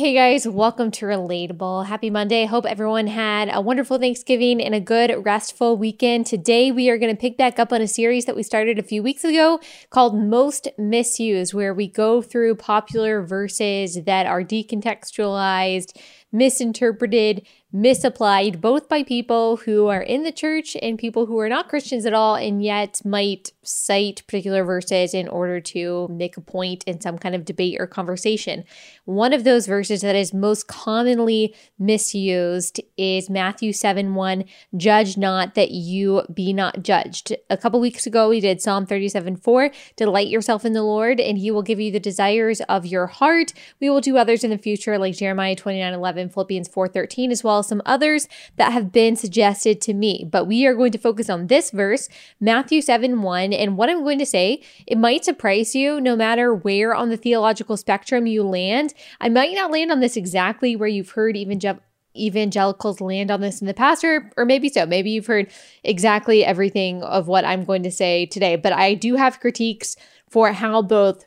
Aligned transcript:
Hey 0.00 0.14
guys, 0.14 0.48
welcome 0.48 0.90
to 0.92 1.04
Relatable. 1.04 1.84
Happy 1.84 2.08
Monday. 2.08 2.46
Hope 2.46 2.64
everyone 2.64 3.06
had 3.06 3.50
a 3.52 3.60
wonderful 3.60 3.98
Thanksgiving 3.98 4.58
and 4.58 4.74
a 4.74 4.80
good, 4.80 5.26
restful 5.26 5.76
weekend. 5.76 6.24
Today, 6.24 6.72
we 6.72 6.88
are 6.88 6.96
going 6.96 7.14
to 7.14 7.20
pick 7.20 7.36
back 7.36 7.58
up 7.58 7.70
on 7.70 7.82
a 7.82 7.86
series 7.86 8.24
that 8.24 8.34
we 8.34 8.42
started 8.42 8.78
a 8.78 8.82
few 8.82 9.02
weeks 9.02 9.24
ago 9.24 9.60
called 9.90 10.18
Most 10.18 10.68
Misused, 10.78 11.52
where 11.52 11.74
we 11.74 11.86
go 11.86 12.22
through 12.22 12.54
popular 12.54 13.20
verses 13.20 14.04
that 14.06 14.24
are 14.24 14.42
decontextualized, 14.42 15.94
misinterpreted, 16.32 17.46
misapplied 17.72 18.60
both 18.60 18.88
by 18.88 19.02
people 19.02 19.56
who 19.58 19.86
are 19.86 20.02
in 20.02 20.24
the 20.24 20.32
church 20.32 20.76
and 20.82 20.98
people 20.98 21.26
who 21.26 21.38
are 21.38 21.48
not 21.48 21.68
Christians 21.68 22.04
at 22.04 22.14
all 22.14 22.34
and 22.34 22.62
yet 22.62 23.00
might 23.04 23.52
cite 23.62 24.22
particular 24.26 24.64
verses 24.64 25.14
in 25.14 25.28
order 25.28 25.60
to 25.60 26.08
make 26.10 26.36
a 26.36 26.40
point 26.40 26.82
in 26.84 27.00
some 27.00 27.16
kind 27.16 27.34
of 27.34 27.44
debate 27.44 27.80
or 27.80 27.86
conversation. 27.86 28.64
One 29.04 29.32
of 29.32 29.44
those 29.44 29.66
verses 29.66 30.00
that 30.00 30.16
is 30.16 30.34
most 30.34 30.66
commonly 30.66 31.54
misused 31.78 32.80
is 32.96 33.30
Matthew 33.30 33.72
7 33.72 34.14
1, 34.14 34.44
judge 34.76 35.16
not 35.16 35.54
that 35.54 35.70
you 35.70 36.22
be 36.32 36.52
not 36.52 36.82
judged. 36.82 37.36
A 37.48 37.56
couple 37.56 37.80
weeks 37.80 38.06
ago, 38.06 38.28
we 38.28 38.40
did 38.40 38.60
Psalm 38.60 38.84
37 38.84 39.36
4, 39.36 39.70
delight 39.96 40.28
yourself 40.28 40.64
in 40.64 40.72
the 40.72 40.82
Lord 40.82 41.20
and 41.20 41.38
he 41.38 41.50
will 41.50 41.62
give 41.62 41.78
you 41.78 41.92
the 41.92 42.00
desires 42.00 42.60
of 42.62 42.84
your 42.84 43.06
heart. 43.06 43.52
We 43.80 43.88
will 43.88 44.00
do 44.00 44.16
others 44.16 44.42
in 44.42 44.50
the 44.50 44.58
future 44.58 44.98
like 44.98 45.16
Jeremiah 45.16 45.54
29 45.54 45.94
11, 45.94 46.30
Philippians 46.30 46.68
4 46.68 46.88
13, 46.88 47.30
as 47.30 47.44
well 47.44 47.59
well 47.60 47.64
some 47.64 47.82
others 47.84 48.26
that 48.56 48.72
have 48.72 48.90
been 48.90 49.16
suggested 49.16 49.80
to 49.82 49.92
me. 49.92 50.26
But 50.28 50.46
we 50.46 50.64
are 50.66 50.74
going 50.74 50.92
to 50.92 50.98
focus 50.98 51.28
on 51.28 51.48
this 51.48 51.70
verse, 51.70 52.08
Matthew 52.40 52.80
7 52.80 53.20
1. 53.20 53.52
And 53.52 53.76
what 53.76 53.90
I'm 53.90 54.02
going 54.02 54.18
to 54.18 54.26
say, 54.26 54.62
it 54.86 54.96
might 54.96 55.24
surprise 55.24 55.74
you 55.74 56.00
no 56.00 56.16
matter 56.16 56.54
where 56.54 56.94
on 56.94 57.10
the 57.10 57.18
theological 57.18 57.76
spectrum 57.76 58.26
you 58.26 58.42
land. 58.42 58.94
I 59.20 59.28
might 59.28 59.54
not 59.54 59.70
land 59.70 59.92
on 59.92 60.00
this 60.00 60.16
exactly 60.16 60.74
where 60.74 60.88
you've 60.88 61.10
heard 61.10 61.36
evangel- 61.36 61.80
evangelicals 62.16 63.02
land 63.02 63.30
on 63.30 63.42
this 63.42 63.60
in 63.60 63.66
the 63.66 63.74
past, 63.74 64.02
or, 64.02 64.30
or 64.38 64.46
maybe 64.46 64.70
so. 64.70 64.86
Maybe 64.86 65.10
you've 65.10 65.26
heard 65.26 65.50
exactly 65.84 66.44
everything 66.44 67.02
of 67.02 67.28
what 67.28 67.44
I'm 67.44 67.64
going 67.64 67.82
to 67.82 67.90
say 67.90 68.24
today, 68.24 68.56
but 68.56 68.72
I 68.72 68.94
do 68.94 69.16
have 69.16 69.40
critiques 69.40 69.96
for 70.30 70.52
how 70.52 70.80
both 70.80 71.26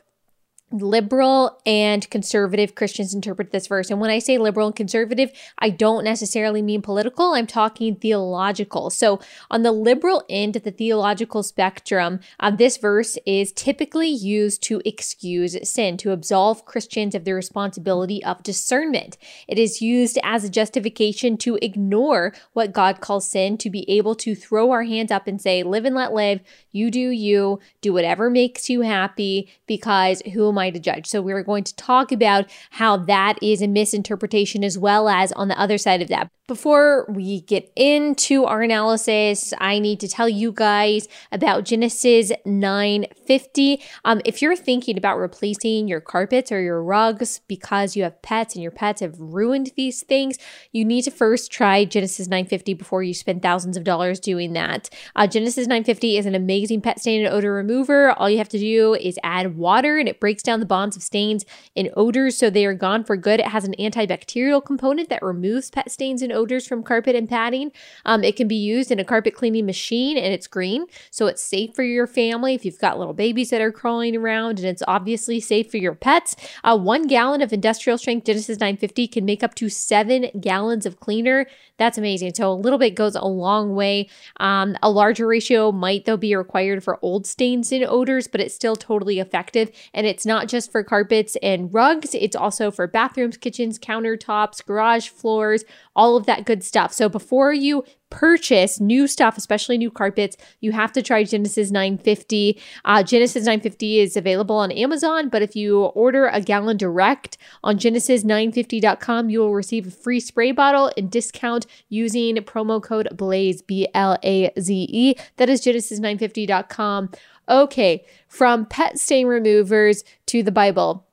liberal 0.74 1.60
and 1.64 2.08
conservative 2.10 2.74
Christians 2.74 3.14
interpret 3.14 3.52
this 3.52 3.68
verse. 3.68 3.90
And 3.90 4.00
when 4.00 4.10
I 4.10 4.18
say 4.18 4.38
liberal 4.38 4.66
and 4.66 4.76
conservative, 4.76 5.30
I 5.58 5.70
don't 5.70 6.04
necessarily 6.04 6.62
mean 6.62 6.82
political, 6.82 7.32
I'm 7.34 7.46
talking 7.46 7.94
theological. 7.96 8.90
So, 8.90 9.20
on 9.50 9.62
the 9.62 9.72
liberal 9.72 10.24
end 10.28 10.56
of 10.56 10.64
the 10.64 10.70
theological 10.70 11.42
spectrum, 11.42 12.20
uh, 12.40 12.50
this 12.50 12.76
verse 12.76 13.16
is 13.24 13.52
typically 13.52 14.08
used 14.08 14.62
to 14.64 14.82
excuse 14.84 15.56
sin, 15.68 15.96
to 15.98 16.10
absolve 16.10 16.64
Christians 16.64 17.14
of 17.14 17.24
the 17.24 17.34
responsibility 17.34 18.22
of 18.24 18.42
discernment. 18.42 19.16
It 19.46 19.58
is 19.58 19.80
used 19.80 20.18
as 20.24 20.44
a 20.44 20.50
justification 20.50 21.36
to 21.38 21.58
ignore 21.62 22.32
what 22.52 22.72
God 22.72 23.00
calls 23.00 23.28
sin, 23.28 23.58
to 23.58 23.70
be 23.70 23.88
able 23.88 24.16
to 24.16 24.34
throw 24.34 24.72
our 24.72 24.82
hands 24.82 25.12
up 25.12 25.28
and 25.28 25.40
say, 25.40 25.62
Live 25.62 25.84
and 25.84 25.94
let 25.94 26.12
live, 26.12 26.40
you 26.72 26.90
do 26.90 27.10
you, 27.10 27.60
do 27.80 27.92
whatever 27.92 28.28
makes 28.28 28.68
you 28.68 28.80
happy, 28.80 29.48
because 29.66 30.20
who 30.32 30.48
am 30.48 30.58
I? 30.58 30.63
To 30.70 30.80
judge. 30.80 31.06
So 31.06 31.20
we're 31.20 31.42
going 31.42 31.64
to 31.64 31.76
talk 31.76 32.12
about 32.12 32.50
how 32.70 32.96
that 32.96 33.38
is 33.42 33.62
a 33.62 33.68
misinterpretation 33.68 34.64
as 34.64 34.78
well 34.78 35.08
as 35.08 35.32
on 35.32 35.48
the 35.48 35.58
other 35.60 35.78
side 35.78 36.02
of 36.02 36.08
that. 36.08 36.30
Before 36.46 37.06
we 37.08 37.40
get 37.40 37.72
into 37.74 38.44
our 38.44 38.60
analysis, 38.60 39.54
I 39.56 39.78
need 39.78 39.98
to 40.00 40.08
tell 40.08 40.28
you 40.28 40.52
guys 40.52 41.08
about 41.32 41.64
Genesis 41.64 42.32
950. 42.44 43.80
Um, 44.04 44.20
if 44.26 44.42
you're 44.42 44.54
thinking 44.54 44.98
about 44.98 45.16
replacing 45.16 45.88
your 45.88 46.02
carpets 46.02 46.52
or 46.52 46.60
your 46.60 46.82
rugs 46.82 47.40
because 47.48 47.96
you 47.96 48.02
have 48.02 48.20
pets 48.20 48.54
and 48.54 48.62
your 48.62 48.72
pets 48.72 49.00
have 49.00 49.18
ruined 49.18 49.72
these 49.74 50.02
things, 50.02 50.36
you 50.70 50.84
need 50.84 51.00
to 51.04 51.10
first 51.10 51.50
try 51.50 51.86
Genesis 51.86 52.28
950 52.28 52.74
before 52.74 53.02
you 53.02 53.14
spend 53.14 53.40
thousands 53.40 53.78
of 53.78 53.84
dollars 53.84 54.20
doing 54.20 54.52
that. 54.52 54.90
Uh, 55.16 55.26
Genesis 55.26 55.66
950 55.66 56.18
is 56.18 56.26
an 56.26 56.34
amazing 56.34 56.82
pet 56.82 57.00
stain 57.00 57.24
and 57.24 57.34
odor 57.34 57.54
remover. 57.54 58.10
All 58.10 58.28
you 58.28 58.36
have 58.36 58.50
to 58.50 58.58
do 58.58 58.92
is 58.92 59.18
add 59.22 59.56
water 59.56 59.96
and 59.96 60.10
it 60.10 60.20
breaks 60.20 60.42
down 60.42 60.60
the 60.60 60.66
bonds 60.66 60.94
of 60.94 61.02
stains 61.02 61.46
and 61.74 61.88
odors 61.96 62.36
so 62.36 62.50
they 62.50 62.66
are 62.66 62.74
gone 62.74 63.02
for 63.02 63.16
good. 63.16 63.40
It 63.40 63.46
has 63.46 63.64
an 63.64 63.74
antibacterial 63.78 64.62
component 64.62 65.08
that 65.08 65.22
removes 65.22 65.70
pet 65.70 65.90
stains 65.90 66.20
and 66.20 66.33
odors 66.34 66.66
from 66.66 66.82
carpet 66.82 67.16
and 67.16 67.28
padding. 67.28 67.72
Um, 68.04 68.24
it 68.24 68.36
can 68.36 68.48
be 68.48 68.56
used 68.56 68.90
in 68.90 68.98
a 68.98 69.04
carpet 69.04 69.34
cleaning 69.34 69.66
machine 69.66 70.16
and 70.16 70.32
it's 70.32 70.46
green, 70.46 70.86
so 71.10 71.26
it's 71.26 71.42
safe 71.42 71.74
for 71.74 71.82
your 71.82 72.06
family 72.06 72.54
if 72.54 72.64
you've 72.64 72.78
got 72.78 72.98
little 72.98 73.14
babies 73.14 73.50
that 73.50 73.60
are 73.60 73.72
crawling 73.72 74.16
around, 74.16 74.58
and 74.58 74.68
it's 74.68 74.82
obviously 74.86 75.40
safe 75.40 75.70
for 75.70 75.78
your 75.78 75.94
pets. 75.94 76.36
Uh, 76.62 76.76
one 76.76 77.06
gallon 77.06 77.40
of 77.40 77.52
industrial 77.52 77.98
strength 77.98 78.26
Genesis 78.26 78.58
950 78.58 79.08
can 79.08 79.24
make 79.24 79.42
up 79.42 79.54
to 79.54 79.68
seven 79.68 80.26
gallons 80.40 80.86
of 80.86 81.00
cleaner. 81.00 81.46
That's 81.76 81.98
amazing. 81.98 82.34
So 82.34 82.52
a 82.52 82.54
little 82.54 82.78
bit 82.78 82.94
goes 82.94 83.16
a 83.16 83.24
long 83.24 83.74
way. 83.74 84.08
Um, 84.38 84.76
a 84.82 84.90
larger 84.90 85.26
ratio 85.26 85.72
might, 85.72 86.04
though, 86.04 86.16
be 86.16 86.34
required 86.36 86.84
for 86.84 86.98
old 87.02 87.26
stains 87.26 87.72
and 87.72 87.84
odors, 87.84 88.28
but 88.28 88.40
it's 88.40 88.54
still 88.54 88.76
totally 88.76 89.18
effective. 89.18 89.70
And 89.92 90.06
it's 90.06 90.24
not 90.24 90.48
just 90.48 90.70
for 90.70 90.84
carpets 90.84 91.36
and 91.42 91.72
rugs, 91.72 92.14
it's 92.14 92.36
also 92.36 92.70
for 92.70 92.86
bathrooms, 92.86 93.36
kitchens, 93.36 93.78
countertops, 93.78 94.64
garage 94.64 95.08
floors, 95.08 95.64
all 95.96 96.16
of 96.16 96.23
that 96.26 96.44
good 96.44 96.62
stuff. 96.62 96.92
So 96.92 97.08
before 97.08 97.52
you 97.52 97.84
purchase 98.10 98.80
new 98.80 99.08
stuff, 99.08 99.36
especially 99.36 99.76
new 99.76 99.90
carpets, 99.90 100.36
you 100.60 100.72
have 100.72 100.92
to 100.92 101.02
try 101.02 101.24
Genesis 101.24 101.70
950. 101.70 102.60
Uh, 102.84 103.02
Genesis 103.02 103.44
950 103.44 103.98
is 104.00 104.16
available 104.16 104.56
on 104.56 104.70
Amazon, 104.70 105.28
but 105.28 105.42
if 105.42 105.56
you 105.56 105.84
order 105.86 106.26
a 106.28 106.40
gallon 106.40 106.76
direct 106.76 107.36
on 107.64 107.76
genesis950.com, 107.76 109.30
you 109.30 109.40
will 109.40 109.54
receive 109.54 109.88
a 109.88 109.90
free 109.90 110.20
spray 110.20 110.52
bottle 110.52 110.92
and 110.96 111.10
discount 111.10 111.66
using 111.88 112.36
promo 112.36 112.82
code 112.82 113.08
BLAZE, 113.16 113.62
B 113.62 113.88
L 113.94 114.16
A 114.22 114.52
Z 114.60 114.86
E. 114.90 115.14
That 115.36 115.48
is 115.48 115.60
genesis950.com. 115.62 117.10
Okay, 117.48 118.04
from 118.28 118.64
pet 118.64 118.98
stain 118.98 119.26
removers 119.26 120.04
to 120.26 120.42
the 120.42 120.52
Bible 120.52 121.06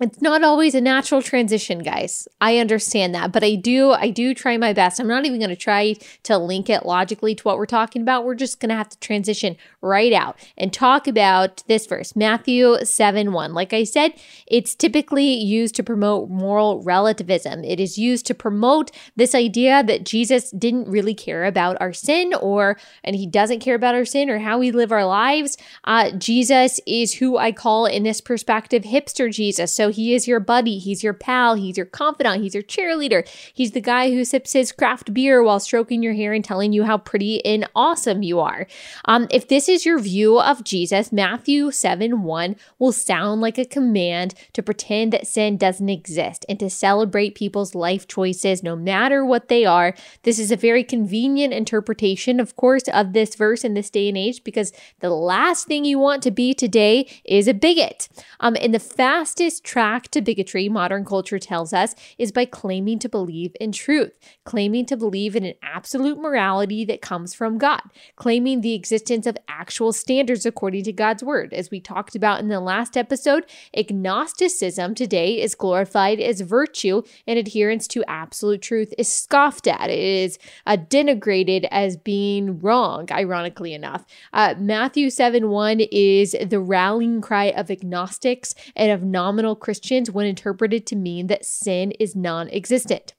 it's 0.00 0.22
not 0.22 0.42
always 0.42 0.74
a 0.74 0.80
natural 0.80 1.20
transition 1.20 1.80
guys. 1.80 2.26
I 2.40 2.58
understand 2.58 3.14
that 3.14 3.32
but 3.32 3.44
i 3.44 3.54
do 3.54 3.92
i 3.92 4.08
do 4.08 4.34
try 4.34 4.56
my 4.56 4.72
best. 4.72 4.98
I'm 4.98 5.06
not 5.06 5.26
even 5.26 5.38
going 5.38 5.50
to 5.50 5.56
try 5.56 5.96
to 6.22 6.38
link 6.38 6.70
it 6.70 6.86
logically 6.86 7.34
to 7.34 7.42
what 7.42 7.58
we're 7.58 7.66
talking 7.66 8.02
about. 8.02 8.24
We're 8.24 8.34
just 8.34 8.60
going 8.60 8.70
to 8.70 8.74
have 8.74 8.88
to 8.88 8.98
transition 8.98 9.56
right 9.82 10.12
out 10.12 10.38
and 10.56 10.72
talk 10.72 11.06
about 11.06 11.62
this 11.66 11.86
verse 11.86 12.16
matthew 12.16 12.76
7 12.84 13.32
1 13.32 13.54
like 13.54 13.72
i 13.72 13.84
said 13.84 14.12
it's 14.46 14.74
typically 14.74 15.34
used 15.34 15.74
to 15.74 15.82
promote 15.82 16.28
moral 16.28 16.82
relativism. 16.82 17.64
It 17.64 17.80
is 17.80 17.98
used 17.98 18.26
to 18.26 18.34
promote 18.34 18.90
this 19.16 19.34
idea 19.34 19.82
that 19.82 20.04
jesus 20.04 20.50
didn't 20.52 20.88
really 20.88 21.14
care 21.14 21.44
about 21.44 21.76
our 21.80 21.92
sin 21.92 22.34
or 22.40 22.78
and 23.04 23.16
he 23.16 23.26
doesn't 23.26 23.60
care 23.60 23.74
about 23.74 23.94
our 23.94 24.04
sin 24.04 24.30
or 24.30 24.38
how 24.38 24.58
we 24.58 24.70
live 24.70 24.92
our 24.92 25.04
lives. 25.04 25.58
Uh, 25.84 26.10
jesus 26.12 26.80
is 26.86 27.14
who 27.14 27.36
i 27.36 27.52
call 27.52 27.86
in 27.86 28.02
this 28.02 28.20
perspective 28.20 28.84
hipster 28.84 29.30
jesus. 29.30 29.74
So 29.74 29.89
he 29.90 30.14
is 30.14 30.26
your 30.26 30.40
buddy, 30.40 30.78
he's 30.78 31.04
your 31.04 31.12
pal, 31.12 31.54
he's 31.54 31.76
your 31.76 31.86
confidant, 31.86 32.42
he's 32.42 32.54
your 32.54 32.62
cheerleader. 32.62 33.28
He's 33.52 33.72
the 33.72 33.80
guy 33.80 34.10
who 34.10 34.24
sips 34.24 34.52
his 34.52 34.72
craft 34.72 35.12
beer 35.12 35.42
while 35.42 35.60
stroking 35.60 36.02
your 36.02 36.14
hair 36.14 36.32
and 36.32 36.44
telling 36.44 36.72
you 36.72 36.84
how 36.84 36.98
pretty 36.98 37.44
and 37.44 37.68
awesome 37.74 38.22
you 38.22 38.40
are. 38.40 38.66
Um, 39.04 39.26
if 39.30 39.48
this 39.48 39.68
is 39.68 39.84
your 39.84 39.98
view 39.98 40.40
of 40.40 40.64
Jesus, 40.64 41.12
Matthew 41.12 41.70
7 41.70 42.22
1 42.22 42.56
will 42.78 42.92
sound 42.92 43.40
like 43.40 43.58
a 43.58 43.64
command 43.64 44.34
to 44.52 44.62
pretend 44.62 45.12
that 45.12 45.26
sin 45.26 45.56
doesn't 45.56 45.88
exist 45.88 46.44
and 46.48 46.58
to 46.58 46.70
celebrate 46.70 47.34
people's 47.34 47.74
life 47.74 48.06
choices 48.08 48.62
no 48.62 48.76
matter 48.76 49.24
what 49.24 49.48
they 49.48 49.64
are. 49.64 49.94
This 50.22 50.38
is 50.38 50.50
a 50.50 50.56
very 50.56 50.84
convenient 50.84 51.52
interpretation, 51.52 52.40
of 52.40 52.56
course, 52.56 52.84
of 52.92 53.12
this 53.12 53.34
verse 53.34 53.64
in 53.64 53.74
this 53.74 53.90
day 53.90 54.08
and 54.08 54.18
age 54.18 54.44
because 54.44 54.72
the 55.00 55.10
last 55.10 55.66
thing 55.66 55.84
you 55.84 55.98
want 55.98 56.22
to 56.22 56.30
be 56.30 56.54
today 56.54 57.06
is 57.24 57.48
a 57.48 57.54
bigot. 57.54 58.08
Um, 58.40 58.56
and 58.60 58.74
the 58.74 58.78
fastest 58.78 59.64
to 59.80 60.20
bigotry, 60.20 60.68
modern 60.68 61.04
culture 61.04 61.38
tells 61.38 61.72
us, 61.72 61.94
is 62.18 62.32
by 62.32 62.44
claiming 62.44 62.98
to 62.98 63.08
believe 63.08 63.56
in 63.58 63.72
truth, 63.72 64.12
claiming 64.44 64.84
to 64.86 64.96
believe 64.96 65.34
in 65.34 65.44
an 65.44 65.54
absolute 65.62 66.18
morality 66.18 66.84
that 66.84 67.00
comes 67.00 67.32
from 67.32 67.56
God, 67.56 67.80
claiming 68.14 68.60
the 68.60 68.74
existence 68.74 69.26
of 69.26 69.38
actual 69.48 69.92
standards 69.92 70.44
according 70.44 70.84
to 70.84 70.92
God's 70.92 71.24
word. 71.24 71.54
As 71.54 71.70
we 71.70 71.80
talked 71.80 72.14
about 72.14 72.40
in 72.40 72.48
the 72.48 72.60
last 72.60 72.94
episode, 72.96 73.46
agnosticism 73.74 74.94
today 74.94 75.40
is 75.40 75.54
glorified 75.54 76.20
as 76.20 76.42
virtue 76.42 77.02
and 77.26 77.38
adherence 77.38 77.88
to 77.88 78.04
absolute 78.06 78.60
truth 78.60 78.92
is 78.98 79.10
scoffed 79.10 79.66
at. 79.66 79.88
It 79.88 79.98
is 79.98 80.38
uh, 80.66 80.76
denigrated 80.76 81.66
as 81.70 81.96
being 81.96 82.58
wrong, 82.58 83.08
ironically 83.10 83.72
enough. 83.72 84.04
Uh, 84.34 84.54
Matthew 84.58 85.08
7 85.08 85.48
1 85.48 85.80
is 85.90 86.36
the 86.46 86.60
rallying 86.60 87.22
cry 87.22 87.46
of 87.46 87.70
agnostics 87.70 88.54
and 88.76 88.92
of 88.92 89.02
nominal 89.02 89.56
Christians 89.56 89.69
when 90.10 90.26
interpreted 90.26 90.86
to 90.86 90.96
mean 90.96 91.26
that 91.28 91.44
sin 91.44 91.92
is 91.92 92.16
non 92.16 92.48
existent. 92.50 93.14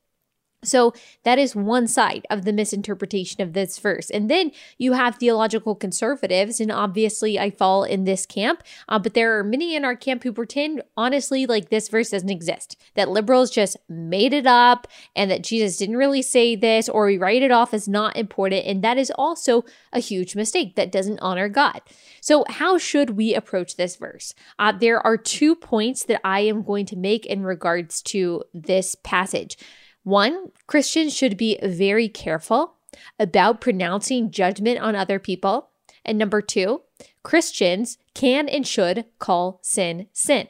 So 0.64 0.94
that 1.24 1.40
is 1.40 1.56
one 1.56 1.88
side 1.88 2.26
of 2.30 2.46
the 2.46 2.54
misinterpretation 2.54 3.42
of 3.42 3.54
this 3.54 3.80
verse. 3.80 4.12
And 4.12 4.30
then 4.30 4.52
you 4.78 4.94
have 4.94 5.16
theological 5.16 5.74
conservatives, 5.74 6.60
and 6.60 6.72
obviously 6.72 7.40
I 7.40 7.50
fall 7.50 7.84
in 7.84 8.04
this 8.04 8.28
camp, 8.28 8.62
uh, 8.88 9.00
but 9.00 9.16
there 9.16 9.40
are 9.40 9.44
many 9.44 9.76
in 9.76 9.84
our 9.84 9.96
camp 9.96 10.24
who 10.24 10.32
pretend, 10.32 10.84
honestly, 10.96 11.48
like 11.48 11.70
this 11.70 11.90
verse 11.90 12.12
doesn't 12.12 12.30
exist, 12.30 12.78
that 12.94 13.10
liberals 13.10 13.50
just 13.50 13.76
made 13.90 14.34
it 14.34 14.46
up 14.46 14.88
and 15.16 15.32
that 15.32 15.44
Jesus 15.44 15.78
didn't 15.78 15.98
really 15.98 16.22
say 16.22 16.56
this, 16.56 16.88
or 16.88 17.08
we 17.08 17.18
write 17.18 17.42
it 17.42 17.52
off 17.52 17.74
as 17.74 17.88
not 17.88 18.16
important. 18.16 18.66
And 18.66 18.84
that 18.84 19.00
is 19.00 19.12
also 19.16 19.66
a 19.92 20.00
huge 20.00 20.36
mistake 20.36 20.76
that 20.76 20.92
doesn't 20.92 21.20
honor 21.20 21.50
God. 21.50 21.82
So, 22.22 22.46
how 22.48 22.78
should 22.78 23.12
we 23.12 23.34
approach 23.34 23.78
this 23.78 23.96
verse? 23.96 24.36
Uh, 24.60 24.72
there 24.72 25.06
are 25.06 25.18
two 25.18 25.56
points 25.56 26.06
that 26.06 26.22
I 26.24 26.42
am 26.42 26.62
going 26.62 26.86
to 26.88 26.96
make 26.96 27.26
in 27.26 27.44
regards 27.44 28.02
to 28.04 28.44
this 28.54 28.96
passage. 29.04 29.58
One, 30.04 30.52
Christians 30.68 31.16
should 31.16 31.38
be 31.38 31.60
very 31.62 32.10
careful 32.10 32.76
about 33.20 33.62
pronouncing 33.62 34.32
judgment 34.32 34.80
on 34.80 34.96
other 34.96 35.20
people. 35.20 35.70
And 36.04 36.18
number 36.18 36.42
two, 36.42 36.82
Christians 37.24 37.98
can 38.14 38.50
and 38.50 38.66
should 38.66 39.06
call 39.20 39.60
sin 39.62 40.08
sin. 40.12 40.48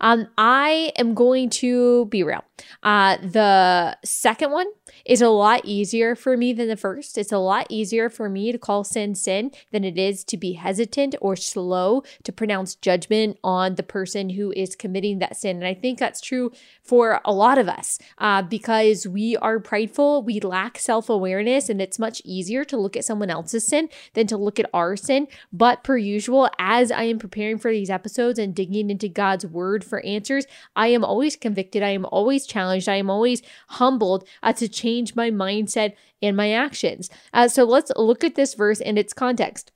Um, 0.00 0.28
I 0.38 0.92
am 0.96 1.14
going 1.14 1.50
to 1.50 2.06
be 2.06 2.22
real. 2.22 2.44
Uh, 2.82 3.16
the 3.18 3.96
second 4.04 4.50
one 4.50 4.66
is 5.04 5.22
a 5.22 5.28
lot 5.28 5.62
easier 5.64 6.14
for 6.14 6.36
me 6.36 6.52
than 6.52 6.68
the 6.68 6.76
first. 6.76 7.18
It's 7.18 7.32
a 7.32 7.38
lot 7.38 7.66
easier 7.68 8.08
for 8.08 8.28
me 8.28 8.52
to 8.52 8.58
call 8.58 8.84
sin 8.84 9.14
sin 9.14 9.50
than 9.72 9.84
it 9.84 9.98
is 9.98 10.24
to 10.24 10.36
be 10.36 10.52
hesitant 10.52 11.14
or 11.20 11.36
slow 11.36 12.02
to 12.24 12.32
pronounce 12.32 12.74
judgment 12.74 13.38
on 13.42 13.74
the 13.74 13.82
person 13.82 14.30
who 14.30 14.52
is 14.52 14.76
committing 14.76 15.18
that 15.18 15.36
sin. 15.36 15.56
And 15.56 15.66
I 15.66 15.74
think 15.74 15.98
that's 15.98 16.20
true 16.20 16.52
for 16.82 17.20
a 17.24 17.32
lot 17.32 17.58
of 17.58 17.68
us 17.68 17.98
uh, 18.18 18.42
because 18.42 19.06
we 19.06 19.36
are 19.36 19.58
prideful, 19.58 20.22
we 20.22 20.40
lack 20.40 20.78
self 20.78 21.08
awareness, 21.08 21.68
and 21.68 21.80
it's 21.80 21.98
much 21.98 22.22
easier 22.24 22.64
to 22.64 22.76
look 22.76 22.96
at 22.96 23.04
someone 23.04 23.30
else's 23.30 23.66
sin 23.66 23.88
than 24.14 24.26
to 24.26 24.36
look 24.36 24.58
at 24.58 24.70
our 24.72 24.96
sin. 24.96 25.28
But 25.52 25.84
per 25.84 25.96
usual, 25.96 26.48
as 26.58 26.90
I 26.90 27.04
am 27.04 27.18
preparing 27.18 27.58
for 27.58 27.70
these 27.70 27.90
episodes 27.90 28.38
and 28.38 28.54
digging 28.54 28.90
into 28.90 29.08
God's 29.08 29.46
word 29.46 29.84
for 29.90 30.00
answers, 30.06 30.46
I 30.74 30.86
am 30.88 31.04
always 31.04 31.36
convicted. 31.36 31.82
I 31.82 31.90
am 31.90 32.06
always 32.06 32.46
challenged. 32.46 32.88
I 32.88 32.96
am 32.96 33.10
always 33.10 33.42
humbled 33.68 34.26
uh, 34.42 34.54
to 34.54 34.68
change 34.68 35.14
my 35.14 35.30
mindset 35.30 35.94
and 36.22 36.36
my 36.36 36.52
actions. 36.52 37.10
Uh, 37.34 37.48
so 37.48 37.64
let's 37.64 37.92
look 37.96 38.24
at 38.24 38.36
this 38.36 38.54
verse 38.54 38.80
and 38.80 38.98
its 38.98 39.12
context. 39.12 39.72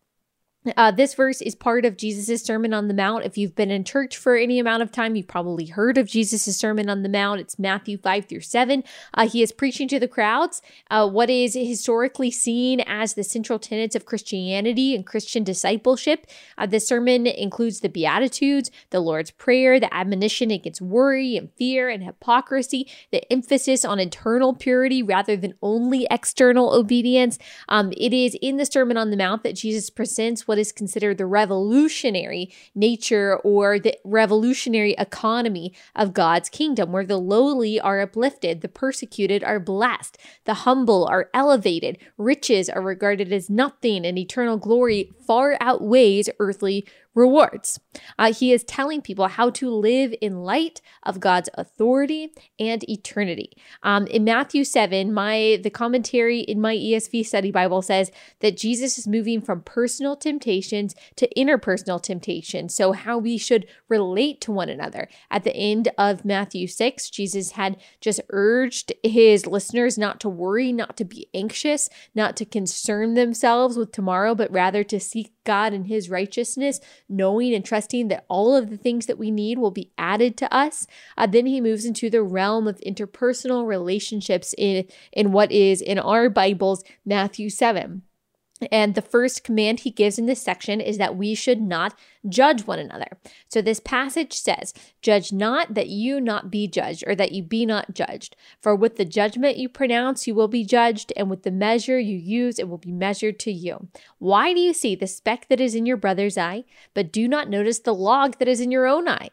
Uh, 0.79 0.91
this 0.91 1.13
verse 1.13 1.43
is 1.43 1.55
part 1.55 1.85
of 1.85 1.99
Jesus' 1.99 2.43
Sermon 2.43 2.73
on 2.73 2.89
the 2.89 2.95
Mount. 2.95 3.25
If 3.25 3.37
you've 3.37 3.55
been 3.55 3.71
in 3.71 3.85
church 3.85 4.17
for 4.17 4.35
any 4.35 4.59
amount 4.59 4.83
of 4.83 4.91
time, 4.91 5.15
you've 5.15 5.29
probably 5.29 5.67
heard 5.67 5.99
of 5.99 6.07
Jesus' 6.07 6.57
Sermon 6.57 6.89
on 6.89 7.03
the 7.03 7.09
Mount. 7.09 7.41
It's 7.41 7.59
Matthew 7.59 7.99
5 7.99 8.25
through 8.25 8.41
7. 8.41 8.83
Uh, 9.13 9.29
he 9.29 9.43
is 9.43 9.53
preaching 9.53 9.89
to 9.89 10.01
the 10.01 10.09
crowds 10.09 10.63
uh, 10.91 11.07
what 11.07 11.29
is 11.29 11.53
historically 11.53 12.31
seen 12.31 12.81
as 12.81 13.13
the 13.13 13.25
central 13.25 13.59
tenets 13.59 13.95
of 13.95 14.07
Christianity 14.07 14.95
and 14.95 15.05
Christian 15.05 15.45
discipleship. 15.45 16.27
Uh, 16.57 16.65
this 16.65 16.89
sermon 16.89 17.27
includes 17.27 17.81
the 17.81 17.91
Beatitudes, 17.91 18.71
the 18.89 19.01
Lord's 19.01 19.33
Prayer, 19.33 19.79
the 19.79 19.93
admonition 19.93 20.51
against 20.51 20.81
worry 20.81 21.37
and 21.37 21.53
fear 21.59 21.91
and 21.91 22.03
hypocrisy, 22.03 22.89
the 23.13 23.31
emphasis 23.31 23.85
on 23.85 24.01
internal 24.01 24.55
purity 24.55 25.03
rather 25.03 25.37
than 25.37 25.55
only 25.61 26.07
external 26.11 26.73
obedience. 26.73 27.39
Um, 27.69 27.93
it 27.99 28.15
is 28.15 28.35
in 28.41 28.57
the 28.57 28.65
Sermon 28.65 28.97
on 28.97 29.11
the 29.11 29.17
Mount 29.19 29.43
that 29.43 29.57
Jesus 29.57 29.91
presents 29.91 30.49
what 30.49 30.54
what 30.55 30.61
is 30.61 30.71
considered 30.71 31.19
the 31.19 31.27
revolutionary 31.27 32.49
nature 32.77 33.39
or 33.39 33.81
the 33.81 33.99
revolutionary 34.05 34.93
economy 34.93 35.73
of 35.97 36.15
God's 36.15 36.49
kingdom, 36.49 36.93
where 36.93 37.05
the 37.05 37.19
lowly 37.19 37.81
are 37.81 38.01
uplifted, 38.01 38.61
the 38.61 38.69
persecuted 38.69 39.43
are 39.43 39.59
blessed, 39.59 40.17
the 40.45 40.55
humble 40.55 41.07
are 41.07 41.29
elevated, 41.35 41.99
riches 42.17 42.71
are 42.71 42.81
regarded 42.81 43.33
as 43.33 43.51
nothing, 43.51 44.07
and 44.07 44.17
eternal 44.17 44.57
glory 44.57 45.11
far 45.27 45.57
outweighs 45.61 46.31
earthly 46.39 46.87
rewards. 47.15 47.79
Uh, 48.19 48.33
he 48.33 48.53
is 48.53 48.65
telling 48.65 49.01
people 49.01 49.29
how 49.29 49.51
to 49.51 49.71
live 49.71 50.15
in 50.21 50.43
light 50.43 50.81
of 51.05 51.21
God's 51.21 51.49
authority 51.55 52.33
and 52.59 52.89
eternity. 52.89 53.53
Um, 53.83 54.07
in 54.09 54.25
Matthew 54.25 54.65
7, 54.65 55.13
my 55.13 55.61
the 55.63 55.71
commentary 55.71 56.41
in 56.41 56.61
my 56.61 56.75
ESV 56.75 57.25
study 57.25 57.51
Bible 57.51 57.83
says 57.83 58.11
that 58.41 58.57
Jesus 58.57 58.99
is 58.99 59.07
moving 59.07 59.41
from 59.41 59.63
personal 59.63 60.17
temptations 60.17 60.95
to 61.17 61.29
interpersonal 61.37 62.03
temptations. 62.03 62.75
So 62.75 62.93
how 62.93 63.19
we 63.19 63.39
should 63.39 63.67
relate 63.89 64.41
to 64.43 64.53
one 64.53 64.69
another. 64.69 65.09
At 65.31 65.45
the 65.45 65.55
end 65.55 65.89
of 65.97 66.25
Matthew 66.25 66.67
6, 66.67 67.11
Jesus 67.11 67.53
had 67.53 67.77
just 68.01 68.21
urged 68.31 68.93
his 69.03 69.47
listeners 69.47 69.97
not 69.97 70.21
to 70.21 70.29
worry, 70.29 70.73
not 70.73 70.97
to 70.97 71.05
be 71.05 71.29
anxious, 71.35 71.89
not 72.15 72.37
to 72.37 72.45
concern 72.45 73.15
themselves 73.15 73.77
with 73.77 73.93
tomorrow, 73.93 74.35
but 74.35 74.51
rather 74.51 74.83
to 74.85 74.99
seek 74.99 75.33
God 75.45 75.73
and 75.73 75.87
his 75.87 76.11
righteousness, 76.11 76.81
knowing 77.09 77.55
and 77.55 77.65
trusting 77.65 78.09
that 78.09 78.25
all 78.29 78.57
of 78.57 78.71
the 78.71 78.77
things 78.77 79.07
that 79.07 79.19
we 79.19 79.31
need 79.31 79.59
will 79.59 79.71
be 79.71 79.91
added 79.99 80.37
to 80.39 80.53
us. 80.55 80.87
Uh, 81.17 81.27
then 81.27 81.47
he 81.47 81.61
moves 81.61 81.85
into 81.85 82.09
the 82.09 82.23
realm 82.23 82.67
of 82.67 82.81
interpersonal 82.81 83.67
relationships 83.67 84.55
in, 84.57 84.87
in 85.13 85.33
what 85.33 85.53
is 85.53 85.81
in 85.81 85.99
our 85.99 86.29
Bibles, 86.31 86.85
Matthew 87.05 87.51
7. 87.51 88.03
And 88.71 88.95
the 88.95 89.03
first 89.03 89.43
command 89.43 89.81
he 89.81 89.91
gives 89.91 90.17
in 90.17 90.27
this 90.27 90.41
section 90.41 90.81
is 90.81 90.97
that 90.99 91.17
we 91.17 91.35
should 91.35 91.61
not 91.61 91.99
judge 92.29 92.67
one 92.67 92.79
another. 92.79 93.19
So 93.49 93.61
this 93.61 93.81
passage 93.81 94.33
says, 94.33 94.73
Judge 95.03 95.33
not 95.33 95.75
that 95.75 95.89
you 95.89 96.21
not 96.21 96.53
be 96.53 96.69
judged, 96.69 97.03
or 97.07 97.17
that 97.17 97.33
you 97.33 97.43
be 97.43 97.67
not 97.67 97.95
judged. 97.95 98.37
For 98.61 98.75
with 98.75 98.97
the 98.97 99.05
judgment 99.05 99.57
you 99.57 99.69
pronounce, 99.69 100.29
you 100.29 100.37
will 100.37 100.49
be 100.49 100.65
judged, 100.65 101.13
and 101.17 101.29
with 101.29 101.43
the 101.43 101.51
measure 101.51 101.99
you 101.99 102.17
use, 102.17 102.61
it 102.61 102.69
will 102.69 102.79
be 102.79 102.93
measured 102.93 103.41
to 103.41 103.53
you. 103.53 103.89
Why 104.19 104.55
do 104.55 104.61
you 104.61 104.73
see 104.73 104.95
the 104.95 105.09
speck 105.09 105.49
that 105.49 105.61
is 105.61 105.75
in 105.75 105.85
your 105.85 105.97
brother's 105.97 106.39
eye, 106.39 106.65
but 106.95 107.13
do 107.13 107.27
not 107.27 107.51
notice 107.51 107.81
the 107.81 107.95
log 107.95 108.39
that 108.39 108.49
is 108.49 108.61
in 108.61 108.71
your 108.71 108.87
own 108.87 109.09
eye? 109.09 109.31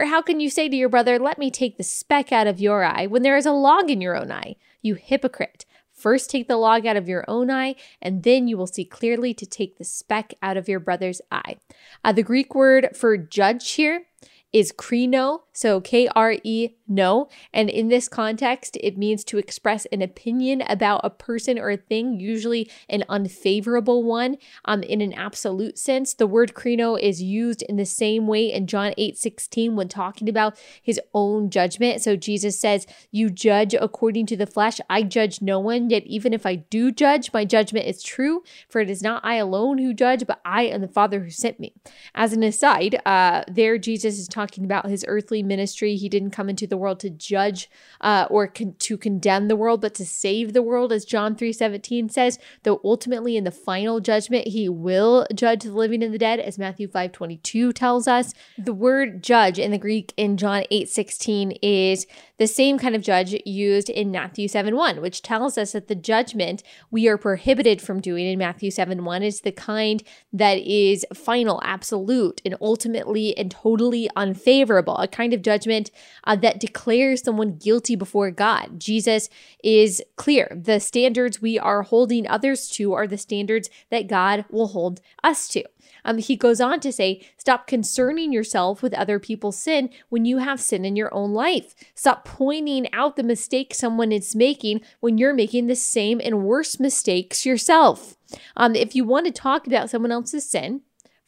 Or 0.00 0.06
how 0.06 0.20
can 0.20 0.40
you 0.40 0.50
say 0.50 0.68
to 0.68 0.76
your 0.76 0.88
brother, 0.88 1.20
Let 1.20 1.38
me 1.38 1.52
take 1.52 1.76
the 1.76 1.84
speck 1.84 2.32
out 2.32 2.48
of 2.48 2.60
your 2.60 2.82
eye, 2.82 3.06
when 3.06 3.22
there 3.22 3.36
is 3.36 3.46
a 3.46 3.52
log 3.52 3.88
in 3.88 4.00
your 4.00 4.16
own 4.16 4.32
eye? 4.32 4.56
You 4.82 4.96
hypocrite. 4.96 5.64
First, 6.04 6.28
take 6.28 6.48
the 6.48 6.58
log 6.58 6.84
out 6.84 6.98
of 6.98 7.08
your 7.08 7.24
own 7.28 7.50
eye, 7.50 7.76
and 8.02 8.24
then 8.24 8.46
you 8.46 8.58
will 8.58 8.66
see 8.66 8.84
clearly 8.84 9.32
to 9.32 9.46
take 9.46 9.78
the 9.78 9.84
speck 9.84 10.34
out 10.42 10.58
of 10.58 10.68
your 10.68 10.78
brother's 10.78 11.22
eye. 11.32 11.56
Uh, 12.04 12.12
the 12.12 12.22
Greek 12.22 12.54
word 12.54 12.90
for 12.94 13.16
judge 13.16 13.70
here 13.70 14.04
is 14.52 14.70
kreno, 14.70 15.43
so 15.54 15.80
K 15.80 16.08
R 16.14 16.36
E 16.42 16.70
no. 16.86 17.28
And 17.52 17.70
in 17.70 17.88
this 17.88 18.08
context, 18.08 18.76
it 18.80 18.98
means 18.98 19.24
to 19.24 19.38
express 19.38 19.86
an 19.86 20.02
opinion 20.02 20.62
about 20.68 21.00
a 21.02 21.10
person 21.10 21.58
or 21.58 21.70
a 21.70 21.76
thing, 21.76 22.20
usually 22.20 22.70
an 22.88 23.04
unfavorable 23.08 24.02
one. 24.02 24.36
Um, 24.64 24.82
in 24.82 25.00
an 25.00 25.12
absolute 25.14 25.78
sense, 25.78 26.12
the 26.12 26.26
word 26.26 26.52
kreno 26.54 27.00
is 27.00 27.22
used 27.22 27.62
in 27.62 27.76
the 27.76 27.86
same 27.86 28.26
way 28.26 28.52
in 28.52 28.66
John 28.66 28.92
8 28.98 29.16
16 29.16 29.76
when 29.76 29.88
talking 29.88 30.28
about 30.28 30.58
his 30.82 31.00
own 31.14 31.50
judgment. 31.50 32.02
So 32.02 32.16
Jesus 32.16 32.58
says, 32.58 32.86
You 33.12 33.30
judge 33.30 33.74
according 33.74 34.26
to 34.26 34.36
the 34.36 34.46
flesh. 34.46 34.80
I 34.90 35.04
judge 35.04 35.40
no 35.40 35.60
one, 35.60 35.88
yet 35.88 36.04
even 36.04 36.32
if 36.32 36.44
I 36.44 36.56
do 36.56 36.90
judge, 36.90 37.32
my 37.32 37.44
judgment 37.44 37.86
is 37.86 38.02
true. 38.02 38.42
For 38.68 38.80
it 38.80 38.90
is 38.90 39.02
not 39.02 39.24
I 39.24 39.36
alone 39.36 39.78
who 39.78 39.94
judge, 39.94 40.26
but 40.26 40.40
I 40.44 40.64
and 40.64 40.82
the 40.82 40.88
Father 40.88 41.20
who 41.20 41.30
sent 41.30 41.60
me. 41.60 41.72
As 42.14 42.32
an 42.32 42.42
aside, 42.42 43.00
uh, 43.06 43.44
there 43.48 43.78
Jesus 43.78 44.18
is 44.18 44.26
talking 44.26 44.64
about 44.64 44.88
his 44.88 45.04
earthly 45.08 45.43
ministry. 45.44 45.96
He 45.96 46.08
didn't 46.08 46.30
come 46.30 46.48
into 46.48 46.66
the 46.66 46.76
world 46.76 47.00
to 47.00 47.10
judge 47.10 47.70
uh, 48.00 48.26
or 48.30 48.46
con- 48.46 48.74
to 48.78 48.96
condemn 48.96 49.48
the 49.48 49.56
world, 49.56 49.80
but 49.80 49.94
to 49.94 50.06
save 50.06 50.52
the 50.52 50.62
world, 50.62 50.92
as 50.92 51.04
John 51.04 51.34
3:17 51.36 52.10
says. 52.10 52.38
Though 52.62 52.80
ultimately 52.84 53.36
in 53.36 53.44
the 53.44 53.50
final 53.50 54.00
judgment, 54.00 54.48
he 54.48 54.68
will 54.68 55.26
judge 55.34 55.64
the 55.64 55.72
living 55.72 56.02
and 56.02 56.12
the 56.12 56.18
dead, 56.18 56.40
as 56.40 56.58
Matthew 56.58 56.88
5:22 56.88 57.72
tells 57.72 58.08
us. 58.08 58.32
The 58.58 58.74
word 58.74 59.22
judge 59.22 59.58
in 59.58 59.70
the 59.70 59.78
Greek 59.78 60.12
in 60.16 60.36
John 60.36 60.64
8:16 60.70 61.58
is 61.62 62.06
the 62.38 62.46
same 62.46 62.78
kind 62.78 62.96
of 62.96 63.02
judge 63.02 63.34
used 63.44 63.88
in 63.88 64.10
Matthew 64.10 64.48
7 64.48 64.74
1, 64.74 65.00
which 65.00 65.22
tells 65.22 65.56
us 65.56 65.72
that 65.72 65.88
the 65.88 65.94
judgment 65.94 66.62
we 66.90 67.06
are 67.08 67.18
prohibited 67.18 67.80
from 67.80 68.00
doing 68.00 68.26
in 68.26 68.38
Matthew 68.38 68.70
7 68.70 69.04
1 69.04 69.22
is 69.22 69.42
the 69.42 69.52
kind 69.52 70.02
that 70.32 70.58
is 70.58 71.06
final, 71.14 71.60
absolute, 71.62 72.40
and 72.44 72.56
ultimately 72.60 73.36
and 73.36 73.50
totally 73.50 74.08
unfavorable, 74.16 74.96
a 74.96 75.08
kind 75.08 75.33
of 75.34 75.42
judgment 75.42 75.90
uh, 76.24 76.36
that 76.36 76.60
declares 76.60 77.22
someone 77.22 77.56
guilty 77.56 77.96
before 77.96 78.30
God. 78.30 78.80
Jesus 78.80 79.28
is 79.62 80.02
clear. 80.16 80.48
The 80.50 80.80
standards 80.80 81.42
we 81.42 81.58
are 81.58 81.82
holding 81.82 82.26
others 82.26 82.68
to 82.70 82.94
are 82.94 83.06
the 83.06 83.18
standards 83.18 83.68
that 83.90 84.06
God 84.06 84.44
will 84.50 84.68
hold 84.68 85.00
us 85.22 85.48
to. 85.48 85.64
Um, 86.04 86.18
he 86.18 86.36
goes 86.36 86.60
on 86.60 86.80
to 86.80 86.92
say, 86.92 87.26
Stop 87.36 87.66
concerning 87.66 88.32
yourself 88.32 88.82
with 88.82 88.94
other 88.94 89.18
people's 89.18 89.58
sin 89.58 89.90
when 90.08 90.24
you 90.24 90.38
have 90.38 90.60
sin 90.60 90.84
in 90.84 90.96
your 90.96 91.12
own 91.14 91.32
life. 91.32 91.74
Stop 91.94 92.24
pointing 92.24 92.92
out 92.92 93.16
the 93.16 93.22
mistake 93.22 93.74
someone 93.74 94.12
is 94.12 94.34
making 94.34 94.80
when 95.00 95.18
you're 95.18 95.34
making 95.34 95.66
the 95.66 95.76
same 95.76 96.20
and 96.22 96.44
worse 96.44 96.78
mistakes 96.78 97.46
yourself. 97.46 98.16
Um, 98.56 98.74
if 98.74 98.94
you 98.94 99.04
want 99.04 99.26
to 99.26 99.32
talk 99.32 99.66
about 99.66 99.90
someone 99.90 100.12
else's 100.12 100.48
sin, 100.48 100.82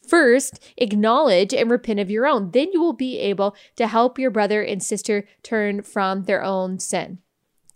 First, 0.07 0.63
acknowledge 0.77 1.53
and 1.53 1.71
repent 1.71 2.01
of 2.01 2.11
your 2.11 2.27
own. 2.27 2.51
Then 2.53 2.73
you 2.73 2.81
will 2.81 2.93
be 2.93 3.19
able 3.19 3.57
to 3.77 3.87
help 3.87 4.19
your 4.19 4.31
brother 4.31 4.63
and 4.63 4.83
sister 4.83 5.27
turn 5.43 5.83
from 5.83 6.25
their 6.25 6.43
own 6.43 6.79
sin. 6.79 7.19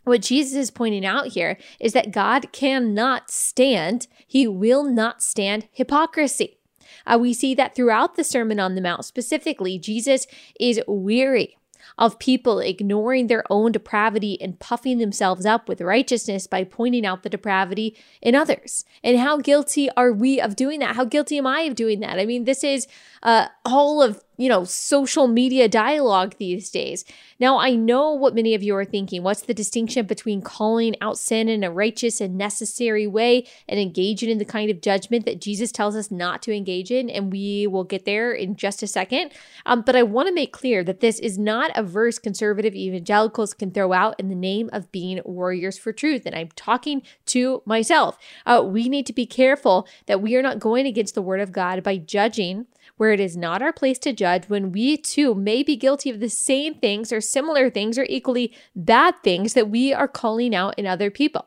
what 0.04 0.22
Jesus 0.22 0.56
is 0.56 0.70
pointing 0.70 1.04
out 1.04 1.28
here 1.28 1.56
is 1.78 1.92
that 1.92 2.10
God 2.10 2.52
cannot 2.52 3.30
stand, 3.30 4.08
he 4.26 4.46
will 4.48 4.82
not 4.82 5.22
stand 5.22 5.68
hypocrisy. 5.72 6.58
Uh, 7.06 7.18
we 7.20 7.32
see 7.32 7.54
that 7.54 7.74
throughout 7.74 8.16
the 8.16 8.24
Sermon 8.24 8.58
on 8.58 8.74
the 8.74 8.80
Mount, 8.80 9.04
specifically, 9.04 9.78
Jesus 9.78 10.26
is 10.58 10.80
weary 10.88 11.56
of 12.00 12.18
people 12.18 12.58
ignoring 12.58 13.26
their 13.26 13.44
own 13.50 13.70
depravity 13.70 14.40
and 14.40 14.58
puffing 14.58 14.98
themselves 14.98 15.44
up 15.44 15.68
with 15.68 15.82
righteousness 15.82 16.46
by 16.46 16.64
pointing 16.64 17.04
out 17.04 17.22
the 17.22 17.28
depravity 17.28 17.94
in 18.22 18.34
others. 18.34 18.86
And 19.04 19.18
how 19.18 19.36
guilty 19.36 19.90
are 19.90 20.10
we 20.10 20.40
of 20.40 20.56
doing 20.56 20.80
that? 20.80 20.96
How 20.96 21.04
guilty 21.04 21.36
am 21.36 21.46
I 21.46 21.60
of 21.60 21.74
doing 21.74 22.00
that? 22.00 22.18
I 22.18 22.24
mean, 22.24 22.44
this 22.44 22.64
is 22.64 22.88
uh, 23.22 23.48
all 23.66 24.02
of 24.02 24.24
you 24.40 24.48
know, 24.48 24.64
social 24.64 25.26
media 25.26 25.68
dialogue 25.68 26.34
these 26.38 26.70
days. 26.70 27.04
Now, 27.38 27.58
I 27.58 27.74
know 27.74 28.12
what 28.12 28.34
many 28.34 28.54
of 28.54 28.62
you 28.62 28.74
are 28.74 28.86
thinking. 28.86 29.22
What's 29.22 29.42
the 29.42 29.52
distinction 29.52 30.06
between 30.06 30.40
calling 30.40 30.96
out 31.02 31.18
sin 31.18 31.50
in 31.50 31.62
a 31.62 31.70
righteous 31.70 32.22
and 32.22 32.38
necessary 32.38 33.06
way 33.06 33.46
and 33.68 33.78
engaging 33.78 34.30
in 34.30 34.38
the 34.38 34.46
kind 34.46 34.70
of 34.70 34.80
judgment 34.80 35.26
that 35.26 35.42
Jesus 35.42 35.70
tells 35.70 35.94
us 35.94 36.10
not 36.10 36.40
to 36.42 36.56
engage 36.56 36.90
in? 36.90 37.10
And 37.10 37.30
we 37.30 37.66
will 37.66 37.84
get 37.84 38.06
there 38.06 38.32
in 38.32 38.56
just 38.56 38.82
a 38.82 38.86
second. 38.86 39.32
Um, 39.66 39.82
but 39.82 39.94
I 39.94 40.02
want 40.04 40.28
to 40.28 40.34
make 40.34 40.54
clear 40.54 40.82
that 40.84 41.00
this 41.00 41.18
is 41.18 41.38
not 41.38 41.70
a 41.74 41.82
verse 41.82 42.18
conservative 42.18 42.74
evangelicals 42.74 43.52
can 43.52 43.70
throw 43.70 43.92
out 43.92 44.18
in 44.18 44.30
the 44.30 44.34
name 44.34 44.70
of 44.72 44.90
being 44.90 45.20
warriors 45.26 45.76
for 45.76 45.92
truth. 45.92 46.22
And 46.24 46.34
I'm 46.34 46.48
talking 46.56 47.02
to 47.26 47.62
myself. 47.66 48.16
Uh, 48.46 48.62
we 48.64 48.88
need 48.88 49.04
to 49.04 49.12
be 49.12 49.26
careful 49.26 49.86
that 50.06 50.22
we 50.22 50.34
are 50.34 50.42
not 50.42 50.60
going 50.60 50.86
against 50.86 51.14
the 51.14 51.20
word 51.20 51.40
of 51.40 51.52
God 51.52 51.82
by 51.82 51.98
judging 51.98 52.66
where 53.00 53.12
it 53.12 53.18
is 53.18 53.34
not 53.34 53.62
our 53.62 53.72
place 53.72 53.98
to 53.98 54.12
judge 54.12 54.44
when 54.50 54.72
we 54.72 54.94
too 54.94 55.34
may 55.34 55.62
be 55.62 55.74
guilty 55.74 56.10
of 56.10 56.20
the 56.20 56.28
same 56.28 56.74
things 56.74 57.10
or 57.10 57.18
similar 57.18 57.70
things 57.70 57.96
or 57.96 58.04
equally 58.10 58.52
bad 58.76 59.14
things 59.24 59.54
that 59.54 59.70
we 59.70 59.90
are 59.90 60.06
calling 60.06 60.54
out 60.54 60.78
in 60.78 60.86
other 60.86 61.10
people. 61.10 61.46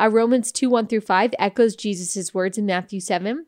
Uh, 0.00 0.08
Romans 0.08 0.52
2 0.52 0.70
1 0.70 0.86
through 0.86 1.00
5 1.00 1.34
echoes 1.40 1.74
Jesus' 1.74 2.32
words 2.32 2.56
in 2.56 2.66
Matthew 2.66 3.00
7. 3.00 3.46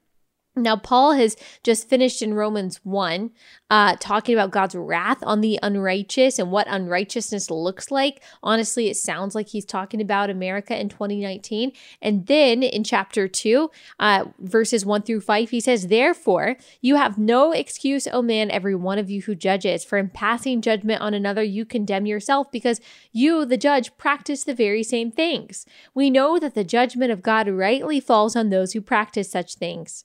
Now, 0.57 0.77
Paul 0.77 1.15
has 1.15 1.37
just 1.65 1.89
finished 1.89 2.23
in 2.23 2.35
Romans 2.35 2.79
1 2.85 3.33
uh, 3.71 3.97
talking 3.99 4.37
about 4.37 4.53
God's 4.53 4.77
wrath 4.77 5.19
on 5.25 5.41
the 5.41 5.59
unrighteous 5.65 6.39
and 6.39 6.53
what 6.53 6.69
unrighteousness 6.69 7.51
looks 7.51 7.91
like. 7.91 8.23
Honestly, 8.41 8.89
it 8.89 8.97
sounds 8.97 9.35
like 9.35 9.49
he's 9.49 9.65
talking 9.65 10.01
about 10.01 10.31
America 10.31 10.79
in 10.79 10.89
2019. 10.89 11.73
And 12.01 12.29
then 12.29 12.63
in 12.63 12.85
chapter 12.85 13.27
2, 13.27 13.69
uh, 13.99 14.27
verses 14.39 14.87
1 14.87 15.03
through 15.03 15.23
5, 15.23 15.51
he 15.51 15.59
says, 15.59 15.89
Therefore, 15.89 16.57
you 16.81 16.95
have 16.95 17.19
no 17.19 17.51
excuse, 17.51 18.07
O 18.07 18.23
man, 18.23 18.49
every 18.53 18.77
one 18.77 19.01
of 19.01 19.11
you 19.11 19.23
who 19.23 19.35
judges, 19.35 19.85
for 19.85 19.99
in 19.99 20.09
passing 20.09 20.63
judgment 20.63 21.03
on 21.03 21.15
another, 21.15 21.43
you 21.43 21.65
condemn 21.65 22.07
yourself, 22.07 22.53
because 22.53 22.81
you, 23.11 23.45
the 23.45 23.57
judge, 23.57 23.97
practice 23.97 24.45
the 24.45 24.55
very 24.55 24.85
same 24.85 25.11
things. 25.11 25.67
We 25.95 26.11
know 26.11 26.39
that 26.39 26.55
the 26.55 26.63
judgment 26.63 27.11
of 27.11 27.23
God 27.23 27.49
rightly 27.49 27.99
falls 27.99 28.37
on 28.37 28.51
those 28.51 28.73
who 28.73 28.81
practice 28.81 29.29
such 29.29 29.57
things. 29.57 30.05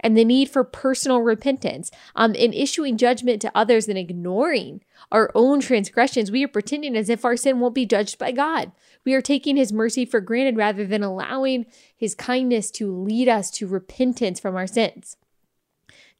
and 0.00 0.16
the 0.16 0.24
need 0.24 0.48
for 0.48 0.64
personal 0.64 1.20
repentance. 1.20 1.90
Um, 2.16 2.34
in 2.34 2.52
issuing 2.52 2.96
judgment 2.96 3.40
to 3.42 3.52
others 3.54 3.88
and 3.88 3.98
ignoring 3.98 4.82
our 5.12 5.30
own 5.34 5.60
transgressions, 5.60 6.30
we 6.30 6.44
are 6.44 6.48
pretending 6.48 6.96
as 6.96 7.08
if 7.08 7.24
our 7.24 7.36
sin 7.36 7.60
won't 7.60 7.74
be 7.74 7.86
judged 7.86 8.18
by 8.18 8.32
God. 8.32 8.72
We 9.04 9.14
are 9.14 9.22
taking 9.22 9.56
his 9.56 9.72
mercy 9.72 10.04
for 10.04 10.20
granted 10.20 10.56
rather 10.56 10.86
than 10.86 11.02
allowing 11.02 11.66
his 11.96 12.14
kindness 12.14 12.70
to 12.72 12.92
lead 12.92 13.28
us 13.28 13.50
to 13.52 13.66
repentance 13.66 14.40
from 14.40 14.56
our 14.56 14.66
sins. 14.66 15.16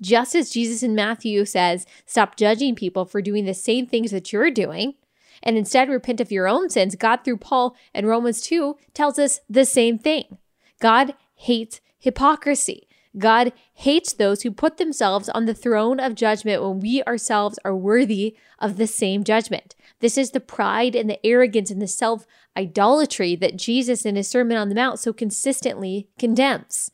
Just 0.01 0.35
as 0.35 0.51
Jesus 0.51 0.83
in 0.83 0.95
Matthew 0.95 1.45
says, 1.45 1.87
stop 2.07 2.37
judging 2.37 2.75
people 2.75 3.05
for 3.05 3.21
doing 3.21 3.45
the 3.45 3.55
same 3.55 3.87
things 3.87 4.11
that 4.13 4.33
you're 4.33 4.51
doing 4.51 4.95
and 5.43 5.57
instead 5.57 5.89
repent 5.89 6.21
of 6.21 6.33
your 6.33 6.49
own 6.49 6.71
sins, 6.71 6.95
God, 6.97 7.21
through 7.25 7.39
Paul 7.39 7.77
and 7.95 8.07
Romans 8.07 8.41
2, 8.43 8.77
tells 8.95 9.19
us 9.19 9.41
the 9.49 9.65
same 9.65 9.99
thing. 9.99 10.39
God 10.81 11.15
hates 11.35 11.81
hypocrisy. 11.99 12.89
God 13.19 13.53
hates 13.75 14.13
those 14.13 14.43
who 14.43 14.51
put 14.51 14.77
themselves 14.77 15.29
on 15.29 15.47
the 15.47 15.55
throne 15.55 15.99
of 15.99 16.15
judgment 16.15 16.63
when 16.63 16.81
we 16.81 17.03
ourselves 17.05 17.59
are 17.65 17.75
worthy 17.75 18.37
of 18.59 18.77
the 18.77 18.87
same 18.87 19.25
judgment. 19.25 19.75
This 19.99 20.17
is 20.17 20.31
the 20.31 20.41
pride 20.41 20.95
and 20.95 21.11
the 21.11 21.25
arrogance 21.27 21.71
and 21.71 21.83
the 21.83 21.89
self 21.89 22.27
idolatry 22.57 23.35
that 23.37 23.57
Jesus 23.57 24.07
in 24.07 24.17
his 24.17 24.29
Sermon 24.29 24.57
on 24.57 24.69
the 24.69 24.75
Mount 24.75 25.01
so 25.01 25.13
consistently 25.13 26.09
condemns. 26.19 26.91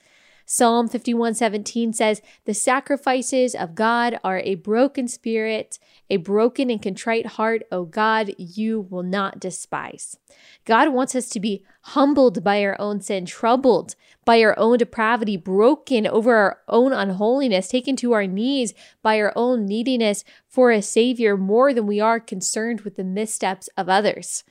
Psalm 0.49 0.89
51:17 0.89 1.93
says, 1.93 2.23
"The 2.45 2.55
sacrifices 2.55 3.57
of 3.57 3.75
God 3.75 4.21
are 4.23 4.39
a 4.39 4.55
broken 4.55 5.09
spirit, 5.09 5.81
a 6.09 6.19
broken 6.19 6.71
and 6.71 6.81
contrite 6.81 7.27
heart, 7.27 7.65
O 7.73 7.85
God, 7.85 8.33
you 8.39 8.81
will 8.81 9.03
not 9.03 9.41
despise." 9.41 10.17
God 10.65 10.91
wants 10.91 11.17
us 11.17 11.29
to 11.31 11.41
be 11.41 11.65
humbled 11.81 12.45
by 12.45 12.63
our 12.63 12.81
own 12.81 13.01
sin, 13.01 13.27
troubled 13.27 13.97
by 14.25 14.41
our 14.41 14.57
own 14.57 14.79
depravity, 14.79 15.37
broken 15.37 16.07
over 16.07 16.37
our 16.37 16.61
own 16.69 16.93
unholiness, 16.93 17.67
taken 17.67 17.97
to 17.97 18.13
our 18.13 18.29
knees 18.29 18.73
by 19.03 19.19
our 19.19 19.33
own 19.35 19.67
neediness 19.67 20.23
for 20.47 20.71
a 20.71 20.81
savior 20.81 21.37
more 21.37 21.75
than 21.75 21.89
we 21.89 21.99
are 21.99 22.21
concerned 22.21 22.83
with 22.83 22.95
the 22.95 23.05
missteps 23.05 23.69
of 23.77 23.89
others. 23.89 24.45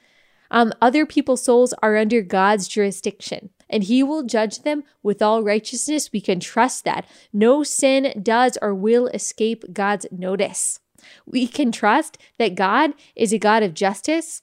Um, 0.52 0.74
other 0.82 1.06
people's 1.06 1.44
souls 1.44 1.74
are 1.82 1.96
under 1.96 2.22
God's 2.22 2.68
jurisdiction 2.68 3.50
and 3.70 3.84
he 3.84 4.04
will 4.04 4.24
judge 4.24 4.62
them 4.64 4.84
with 5.04 5.22
all 5.22 5.44
righteousness. 5.44 6.12
We 6.12 6.22
can 6.22 6.40
trust 6.40 6.86
that. 6.86 7.08
No 7.34 7.64
sin 7.64 8.20
does 8.22 8.58
or 8.62 8.74
will 8.74 9.08
escape 9.08 9.74
God's 9.74 10.06
notice. 10.12 10.80
We 11.26 11.48
can 11.48 11.72
trust 11.72 12.18
that 12.38 12.56
God 12.56 12.94
is 13.16 13.34
a 13.34 13.40
God 13.40 13.64
of 13.64 13.74
justice 13.74 14.42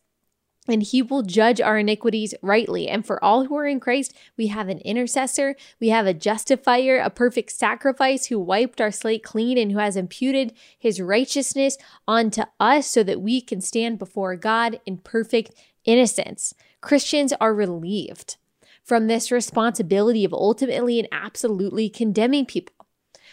and 0.68 0.82
he 0.82 1.02
will 1.02 1.22
judge 1.22 1.60
our 1.60 1.78
iniquities 1.78 2.34
rightly. 2.40 2.88
And 2.88 3.04
for 3.04 3.22
all 3.22 3.46
who 3.46 3.56
are 3.56 3.66
in 3.66 3.80
Christ, 3.80 4.14
we 4.36 4.46
have 4.48 4.68
an 4.68 4.78
intercessor, 4.78 5.56
we 5.80 5.88
have 5.88 6.06
a 6.06 6.14
justifier, 6.14 6.98
a 6.98 7.10
perfect 7.10 7.50
sacrifice 7.50 8.26
who 8.26 8.38
wiped 8.38 8.80
our 8.80 8.92
slate 8.92 9.24
clean 9.24 9.58
and 9.58 9.72
who 9.72 9.78
has 9.78 9.96
imputed 9.96 10.52
his 10.78 11.00
righteousness 11.00 11.76
onto 12.06 12.42
us 12.60 12.86
so 12.86 13.02
that 13.02 13.20
we 13.20 13.40
can 13.40 13.60
stand 13.60 13.98
before 13.98 14.36
God 14.36 14.80
in 14.86 14.98
perfect 14.98 15.52
innocence. 15.84 16.54
Christians 16.80 17.32
are 17.40 17.54
relieved 17.54 18.36
from 18.82 19.06
this 19.06 19.30
responsibility 19.30 20.24
of 20.24 20.32
ultimately 20.32 20.98
and 20.98 21.08
absolutely 21.12 21.88
condemning 21.88 22.46
people. 22.46 22.74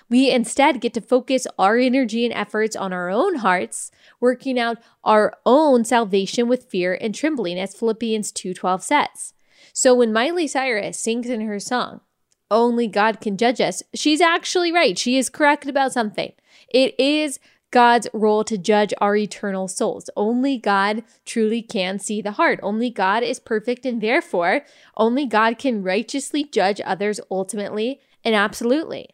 We 0.10 0.32
instead 0.32 0.82
get 0.82 0.94
to 0.96 1.02
focus 1.02 1.46
our 1.58 1.78
energy 1.78 2.26
and 2.26 2.34
efforts 2.34 2.76
on 2.76 2.92
our 2.94 3.10
own 3.10 3.36
hearts, 3.36 3.92
working 4.20 4.60
out 4.60 4.78
our 5.04 5.38
own 5.46 5.86
salvation 5.86 6.48
with 6.48 6.70
fear 6.70 6.98
and 7.00 7.14
trembling, 7.14 7.60
as 7.60 7.76
Philippians 7.76 8.32
2:12 8.32 8.82
says. 8.82 9.34
So 9.74 9.94
when 9.94 10.12
Miley 10.12 10.48
Cyrus 10.48 11.00
sings 11.00 11.30
in 11.30 11.42
her 11.42 11.60
song, 11.60 12.02
only 12.50 12.88
God 12.88 13.22
can 13.22 13.38
judge 13.38 13.62
us. 13.62 13.84
She's 13.94 14.22
actually 14.22 14.72
right. 14.72 14.98
She 14.98 15.18
is 15.18 15.30
correct 15.30 15.68
about 15.68 15.94
something. 15.94 16.34
It 16.74 16.96
is 17.00 17.40
God's 17.72 18.08
role 18.14 18.44
to 18.44 18.58
judge 18.58 18.94
our 19.00 19.16
eternal 19.16 19.68
souls. 19.68 20.10
Only 20.16 20.58
God 20.58 21.04
truly 21.26 21.62
can 21.62 22.00
see 22.00 22.22
the 22.22 22.34
heart. 22.34 22.60
Only 22.64 22.90
God 22.90 23.24
is 23.24 23.40
perfect, 23.40 23.86
and 23.86 24.02
therefore, 24.02 24.62
only 24.98 25.26
God 25.26 25.58
can 25.58 25.84
righteously 25.84 26.44
judge 26.44 26.82
others 26.84 27.20
ultimately 27.30 28.00
and 28.24 28.36
absolutely. 28.36 29.10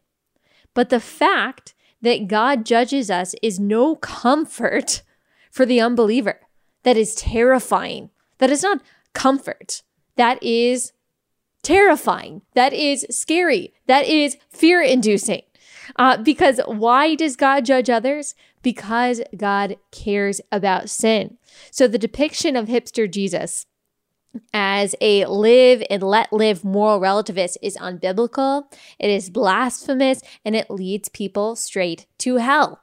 But 0.73 0.89
the 0.89 0.99
fact 0.99 1.73
that 2.01 2.27
God 2.27 2.65
judges 2.65 3.09
us 3.09 3.35
is 3.41 3.59
no 3.59 3.95
comfort 3.95 5.01
for 5.51 5.65
the 5.65 5.81
unbeliever. 5.81 6.39
That 6.83 6.97
is 6.97 7.15
terrifying. 7.15 8.11
That 8.37 8.51
is 8.51 8.61
not 8.61 8.81
comfort. 9.13 9.81
That 10.17 10.41
is 10.43 10.93
terrifying. 11.63 12.43
That 12.53 12.73
is 12.73 13.05
scary. 13.09 13.73
That 13.87 14.05
is 14.05 14.37
fear 14.49 14.81
inducing. 14.81 15.41
Uh, 15.95 16.17
because 16.17 16.59
why 16.65 17.15
does 17.15 17.35
God 17.35 17.65
judge 17.65 17.89
others? 17.89 18.35
Because 18.61 19.21
God 19.35 19.77
cares 19.91 20.41
about 20.51 20.89
sin. 20.89 21.37
So 21.71 21.87
the 21.87 21.97
depiction 21.97 22.55
of 22.55 22.67
hipster 22.67 23.09
Jesus 23.09 23.65
as 24.53 24.95
a 25.01 25.25
live 25.25 25.83
and 25.89 26.03
let 26.03 26.33
live 26.33 26.63
moral 26.63 26.99
relativist 26.99 27.57
is 27.61 27.77
unbiblical, 27.77 28.65
it 28.99 29.09
is 29.09 29.29
blasphemous, 29.29 30.21
and 30.43 30.55
it 30.55 30.69
leads 30.69 31.09
people 31.09 31.55
straight 31.55 32.05
to 32.19 32.37
hell. 32.37 32.81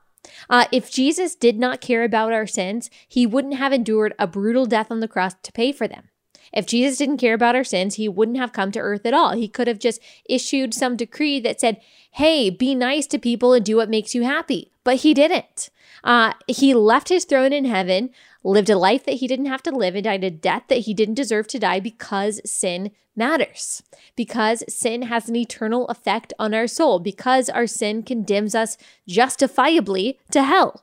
Uh, 0.48 0.66
if 0.70 0.90
Jesus 0.90 1.34
did 1.34 1.58
not 1.58 1.80
care 1.80 2.04
about 2.04 2.32
our 2.32 2.46
sins, 2.46 2.90
he 3.08 3.26
wouldn't 3.26 3.54
have 3.54 3.72
endured 3.72 4.14
a 4.18 4.26
brutal 4.26 4.66
death 4.66 4.90
on 4.90 5.00
the 5.00 5.08
cross 5.08 5.34
to 5.42 5.52
pay 5.52 5.72
for 5.72 5.88
them. 5.88 6.08
If 6.52 6.66
Jesus 6.66 6.98
didn't 6.98 7.18
care 7.18 7.34
about 7.34 7.56
our 7.56 7.64
sins, 7.64 7.94
he 7.94 8.08
wouldn't 8.08 8.36
have 8.38 8.52
come 8.52 8.72
to 8.72 8.78
earth 8.78 9.06
at 9.06 9.14
all. 9.14 9.32
He 9.32 9.48
could 9.48 9.68
have 9.68 9.78
just 9.78 10.00
issued 10.28 10.74
some 10.74 10.96
decree 10.96 11.40
that 11.40 11.60
said, 11.60 11.80
hey, 12.12 12.50
be 12.50 12.74
nice 12.74 13.06
to 13.08 13.18
people 13.18 13.54
and 13.54 13.64
do 13.64 13.76
what 13.76 13.88
makes 13.88 14.14
you 14.14 14.22
happy. 14.22 14.70
But 14.84 14.96
he 14.96 15.14
didn't. 15.14 15.70
Uh, 16.04 16.32
he 16.46 16.74
left 16.74 17.08
his 17.08 17.24
throne 17.24 17.52
in 17.52 17.64
heaven, 17.64 18.10
lived 18.44 18.68
a 18.68 18.76
life 18.76 19.04
that 19.04 19.16
he 19.16 19.26
didn't 19.26 19.46
have 19.46 19.62
to 19.62 19.70
live, 19.70 19.94
and 19.94 20.04
died 20.04 20.24
a 20.24 20.30
death 20.30 20.64
that 20.68 20.80
he 20.80 20.92
didn't 20.94 21.14
deserve 21.14 21.46
to 21.48 21.58
die 21.58 21.80
because 21.80 22.40
sin 22.44 22.90
matters. 23.14 23.82
Because 24.16 24.64
sin 24.68 25.02
has 25.02 25.28
an 25.28 25.36
eternal 25.36 25.86
effect 25.88 26.32
on 26.38 26.52
our 26.52 26.66
soul. 26.66 26.98
Because 26.98 27.48
our 27.48 27.66
sin 27.66 28.02
condemns 28.02 28.54
us 28.54 28.76
justifiably 29.08 30.18
to 30.32 30.42
hell. 30.42 30.82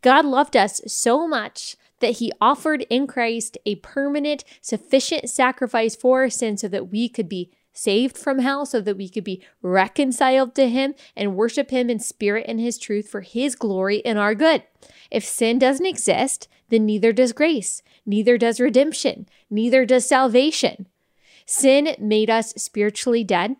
God 0.00 0.24
loved 0.24 0.56
us 0.56 0.80
so 0.86 1.26
much 1.26 1.76
that 2.02 2.18
he 2.18 2.30
offered 2.40 2.82
in 2.90 3.06
Christ 3.06 3.56
a 3.64 3.76
permanent, 3.76 4.44
sufficient 4.60 5.30
sacrifice 5.30 5.96
for 5.96 6.20
our 6.20 6.30
sin 6.30 6.58
so 6.58 6.68
that 6.68 6.90
we 6.90 7.08
could 7.08 7.28
be 7.28 7.50
saved 7.72 8.18
from 8.18 8.40
hell, 8.40 8.66
so 8.66 8.80
that 8.82 8.98
we 8.98 9.08
could 9.08 9.24
be 9.24 9.42
reconciled 9.62 10.54
to 10.54 10.68
him 10.68 10.94
and 11.16 11.36
worship 11.36 11.70
him 11.70 11.88
in 11.88 11.98
spirit 11.98 12.44
and 12.46 12.60
his 12.60 12.76
truth 12.76 13.08
for 13.08 13.22
his 13.22 13.54
glory 13.54 14.04
and 14.04 14.18
our 14.18 14.34
good. 14.34 14.62
If 15.10 15.24
sin 15.24 15.58
doesn't 15.58 15.86
exist, 15.86 16.48
then 16.68 16.84
neither 16.84 17.12
does 17.12 17.32
grace, 17.32 17.82
neither 18.04 18.36
does 18.36 18.60
redemption, 18.60 19.26
neither 19.48 19.86
does 19.86 20.04
salvation. 20.04 20.86
Sin 21.46 21.96
made 21.98 22.30
us 22.30 22.52
spiritually 22.56 23.24
dead, 23.24 23.56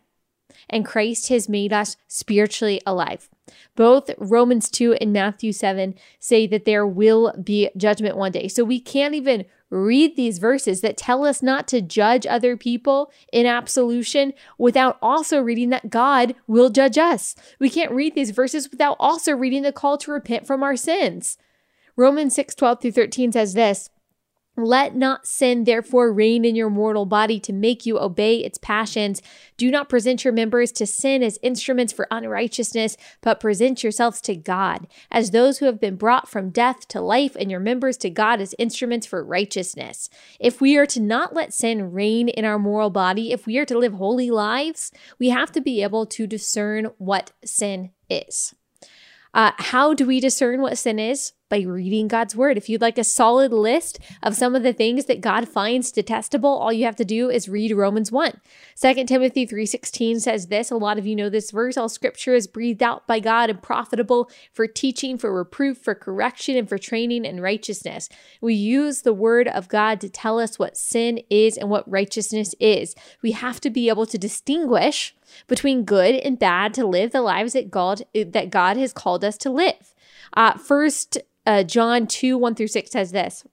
and 0.68 0.84
Christ 0.84 1.28
has 1.28 1.48
made 1.48 1.72
us 1.72 1.96
spiritually 2.08 2.80
alive. 2.86 3.28
Both 3.74 4.10
Romans 4.18 4.70
2 4.70 4.94
and 4.94 5.12
Matthew 5.12 5.52
7 5.52 5.94
say 6.18 6.46
that 6.46 6.64
there 6.64 6.86
will 6.86 7.32
be 7.42 7.70
judgment 7.76 8.16
one 8.16 8.32
day. 8.32 8.48
So 8.48 8.64
we 8.64 8.80
can't 8.80 9.14
even 9.14 9.44
read 9.70 10.16
these 10.16 10.38
verses 10.38 10.82
that 10.82 10.98
tell 10.98 11.24
us 11.24 11.42
not 11.42 11.66
to 11.66 11.80
judge 11.80 12.26
other 12.26 12.56
people 12.56 13.10
in 13.32 13.46
absolution 13.46 14.34
without 14.58 14.98
also 15.00 15.40
reading 15.40 15.70
that 15.70 15.88
God 15.88 16.34
will 16.46 16.68
judge 16.68 16.98
us. 16.98 17.34
We 17.58 17.70
can't 17.70 17.90
read 17.90 18.14
these 18.14 18.30
verses 18.30 18.70
without 18.70 18.96
also 19.00 19.32
reading 19.32 19.62
the 19.62 19.72
call 19.72 19.96
to 19.98 20.12
repent 20.12 20.46
from 20.46 20.62
our 20.62 20.76
sins. 20.76 21.38
Romans 21.96 22.34
6 22.34 22.54
12 22.54 22.80
through 22.80 22.92
13 22.92 23.32
says 23.32 23.54
this 23.54 23.88
let 24.62 24.94
not 24.94 25.26
sin 25.26 25.64
therefore 25.64 26.12
reign 26.12 26.44
in 26.44 26.56
your 26.56 26.70
mortal 26.70 27.06
body 27.06 27.40
to 27.40 27.52
make 27.52 27.84
you 27.84 27.98
obey 27.98 28.36
its 28.36 28.58
passions. 28.58 29.20
Do 29.56 29.70
not 29.70 29.88
present 29.88 30.24
your 30.24 30.32
members 30.32 30.72
to 30.72 30.86
sin 30.86 31.22
as 31.22 31.38
instruments 31.42 31.92
for 31.92 32.06
unrighteousness, 32.10 32.96
but 33.20 33.40
present 33.40 33.82
yourselves 33.82 34.20
to 34.22 34.36
God 34.36 34.86
as 35.10 35.30
those 35.30 35.58
who 35.58 35.66
have 35.66 35.80
been 35.80 35.96
brought 35.96 36.28
from 36.28 36.50
death 36.50 36.88
to 36.88 37.00
life, 37.00 37.36
and 37.36 37.50
your 37.50 37.60
members 37.60 37.96
to 37.98 38.10
God 38.10 38.40
as 38.40 38.54
instruments 38.58 39.06
for 39.06 39.24
righteousness. 39.24 40.08
If 40.38 40.60
we 40.60 40.76
are 40.76 40.86
to 40.86 41.00
not 41.00 41.34
let 41.34 41.52
sin 41.52 41.92
reign 41.92 42.28
in 42.28 42.44
our 42.44 42.58
moral 42.58 42.90
body, 42.90 43.32
if 43.32 43.46
we 43.46 43.58
are 43.58 43.66
to 43.66 43.78
live 43.78 43.94
holy 43.94 44.30
lives, 44.30 44.92
we 45.18 45.30
have 45.30 45.52
to 45.52 45.60
be 45.60 45.82
able 45.82 46.06
to 46.06 46.26
discern 46.26 46.86
what 46.98 47.32
sin 47.44 47.90
is. 48.08 48.54
Uh, 49.34 49.52
how 49.56 49.94
do 49.94 50.06
we 50.06 50.20
discern 50.20 50.60
what 50.60 50.76
sin 50.76 50.98
is? 50.98 51.32
By 51.52 51.60
reading 51.60 52.08
God's 52.08 52.34
word. 52.34 52.56
If 52.56 52.70
you'd 52.70 52.80
like 52.80 52.96
a 52.96 53.04
solid 53.04 53.52
list 53.52 53.98
of 54.22 54.34
some 54.34 54.56
of 54.56 54.62
the 54.62 54.72
things 54.72 55.04
that 55.04 55.20
God 55.20 55.46
finds 55.46 55.92
detestable, 55.92 56.48
all 56.48 56.72
you 56.72 56.86
have 56.86 56.96
to 56.96 57.04
do 57.04 57.28
is 57.28 57.46
read 57.46 57.72
Romans 57.72 58.10
1. 58.10 58.40
2 58.80 59.04
Timothy 59.04 59.46
3:16 59.46 60.18
says 60.20 60.46
this, 60.46 60.70
a 60.70 60.78
lot 60.78 60.96
of 60.96 61.06
you 61.06 61.14
know 61.14 61.28
this 61.28 61.50
verse, 61.50 61.76
all 61.76 61.90
scripture 61.90 62.32
is 62.32 62.46
breathed 62.46 62.82
out 62.82 63.06
by 63.06 63.20
God 63.20 63.50
and 63.50 63.62
profitable 63.62 64.30
for 64.54 64.66
teaching, 64.66 65.18
for 65.18 65.30
reproof, 65.30 65.76
for 65.76 65.94
correction 65.94 66.56
and 66.56 66.70
for 66.70 66.78
training 66.78 67.26
in 67.26 67.42
righteousness. 67.42 68.08
We 68.40 68.54
use 68.54 69.02
the 69.02 69.12
word 69.12 69.46
of 69.46 69.68
God 69.68 70.00
to 70.00 70.08
tell 70.08 70.40
us 70.40 70.58
what 70.58 70.78
sin 70.78 71.20
is 71.28 71.58
and 71.58 71.68
what 71.68 71.90
righteousness 71.90 72.54
is. 72.60 72.94
We 73.20 73.32
have 73.32 73.60
to 73.60 73.68
be 73.68 73.90
able 73.90 74.06
to 74.06 74.16
distinguish 74.16 75.14
between 75.48 75.84
good 75.84 76.14
and 76.14 76.38
bad 76.38 76.72
to 76.74 76.86
live 76.86 77.12
the 77.12 77.20
lives 77.20 77.52
that 77.52 77.70
God 77.70 78.04
that 78.14 78.48
God 78.48 78.78
has 78.78 78.94
called 78.94 79.22
us 79.22 79.36
to 79.36 79.50
live. 79.50 79.94
Uh, 80.34 80.56
first 80.56 81.18
uh, 81.46 81.62
John 81.62 82.06
2 82.06 82.38
1 82.38 82.54
through 82.54 82.68
6 82.68 82.90
says 82.90 83.12
this 83.12 83.44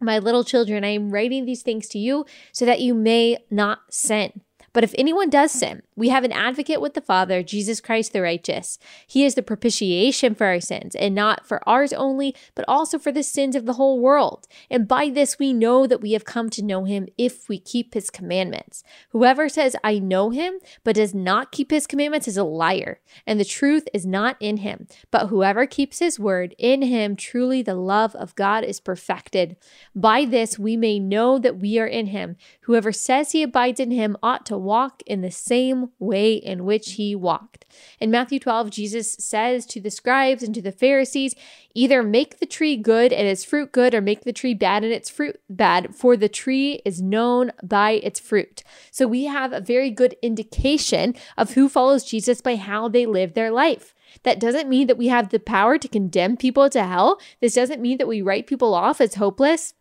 My 0.00 0.18
little 0.18 0.44
children, 0.44 0.84
I 0.84 0.88
am 0.88 1.10
writing 1.10 1.44
these 1.44 1.62
things 1.62 1.88
to 1.88 1.98
you 1.98 2.24
so 2.52 2.64
that 2.64 2.80
you 2.80 2.94
may 2.94 3.38
not 3.50 3.80
sin. 3.90 4.40
But 4.72 4.84
if 4.84 4.94
anyone 4.98 5.30
does 5.30 5.52
sin, 5.52 5.82
we 5.98 6.10
have 6.10 6.22
an 6.22 6.30
advocate 6.30 6.80
with 6.80 6.94
the 6.94 7.00
Father, 7.00 7.42
Jesus 7.42 7.80
Christ 7.80 8.12
the 8.12 8.22
righteous. 8.22 8.78
He 9.04 9.24
is 9.24 9.34
the 9.34 9.42
propitiation 9.42 10.36
for 10.36 10.46
our 10.46 10.60
sins, 10.60 10.94
and 10.94 11.12
not 11.12 11.44
for 11.44 11.60
ours 11.68 11.92
only, 11.92 12.36
but 12.54 12.64
also 12.68 13.00
for 13.00 13.10
the 13.10 13.24
sins 13.24 13.56
of 13.56 13.66
the 13.66 13.72
whole 13.72 13.98
world. 13.98 14.46
And 14.70 14.86
by 14.86 15.08
this 15.08 15.40
we 15.40 15.52
know 15.52 15.88
that 15.88 16.00
we 16.00 16.12
have 16.12 16.24
come 16.24 16.50
to 16.50 16.62
know 16.62 16.84
him 16.84 17.08
if 17.18 17.48
we 17.48 17.58
keep 17.58 17.94
his 17.94 18.10
commandments. 18.10 18.84
Whoever 19.10 19.48
says, 19.48 19.74
I 19.82 19.98
know 19.98 20.30
him, 20.30 20.60
but 20.84 20.94
does 20.94 21.14
not 21.14 21.50
keep 21.50 21.72
his 21.72 21.88
commandments 21.88 22.28
is 22.28 22.36
a 22.36 22.44
liar, 22.44 23.00
and 23.26 23.40
the 23.40 23.44
truth 23.44 23.88
is 23.92 24.06
not 24.06 24.36
in 24.38 24.58
him. 24.58 24.86
But 25.10 25.26
whoever 25.26 25.66
keeps 25.66 25.98
his 25.98 26.20
word, 26.20 26.54
in 26.58 26.82
him 26.82 27.16
truly 27.16 27.60
the 27.60 27.74
love 27.74 28.14
of 28.14 28.36
God 28.36 28.62
is 28.62 28.78
perfected. 28.78 29.56
By 29.96 30.24
this 30.24 30.60
we 30.60 30.76
may 30.76 31.00
know 31.00 31.40
that 31.40 31.58
we 31.58 31.80
are 31.80 31.86
in 31.88 32.06
him. 32.06 32.36
Whoever 32.62 32.92
says 32.92 33.32
he 33.32 33.42
abides 33.42 33.80
in 33.80 33.90
him 33.90 34.16
ought 34.22 34.46
to 34.46 34.56
walk 34.56 35.02
in 35.04 35.22
the 35.22 35.32
same 35.32 35.87
way 35.98 36.34
in 36.34 36.64
which 36.64 36.92
he 36.92 37.14
walked. 37.14 37.64
In 38.00 38.10
Matthew 38.10 38.38
12, 38.38 38.70
Jesus 38.70 39.12
says 39.12 39.66
to 39.66 39.80
the 39.80 39.90
scribes 39.90 40.42
and 40.42 40.54
to 40.54 40.62
the 40.62 40.72
Pharisees, 40.72 41.34
either 41.74 42.02
make 42.02 42.38
the 42.38 42.46
tree 42.46 42.76
good 42.76 43.12
and 43.12 43.26
its 43.28 43.44
fruit 43.44 43.72
good, 43.72 43.94
or 43.94 44.00
make 44.00 44.24
the 44.24 44.32
tree 44.32 44.54
bad 44.54 44.84
and 44.84 44.92
its 44.92 45.10
fruit 45.10 45.40
bad, 45.48 45.94
for 45.94 46.16
the 46.16 46.28
tree 46.28 46.80
is 46.84 47.00
known 47.00 47.52
by 47.62 47.92
its 47.92 48.18
fruit. 48.18 48.62
So 48.90 49.06
we 49.06 49.24
have 49.24 49.52
a 49.52 49.60
very 49.60 49.90
good 49.90 50.16
indication 50.22 51.14
of 51.36 51.52
who 51.52 51.68
follows 51.68 52.04
Jesus 52.04 52.40
by 52.40 52.56
how 52.56 52.88
they 52.88 53.06
live 53.06 53.34
their 53.34 53.50
life. 53.50 53.94
That 54.22 54.40
doesn't 54.40 54.68
mean 54.68 54.86
that 54.86 54.98
we 54.98 55.08
have 55.08 55.28
the 55.28 55.38
power 55.38 55.78
to 55.78 55.88
condemn 55.88 56.36
people 56.36 56.68
to 56.70 56.84
hell. 56.84 57.20
This 57.40 57.54
doesn't 57.54 57.82
mean 57.82 57.98
that 57.98 58.08
we 58.08 58.22
write 58.22 58.46
people 58.46 58.74
off 58.74 59.00
as 59.00 59.14
hopeless. 59.14 59.74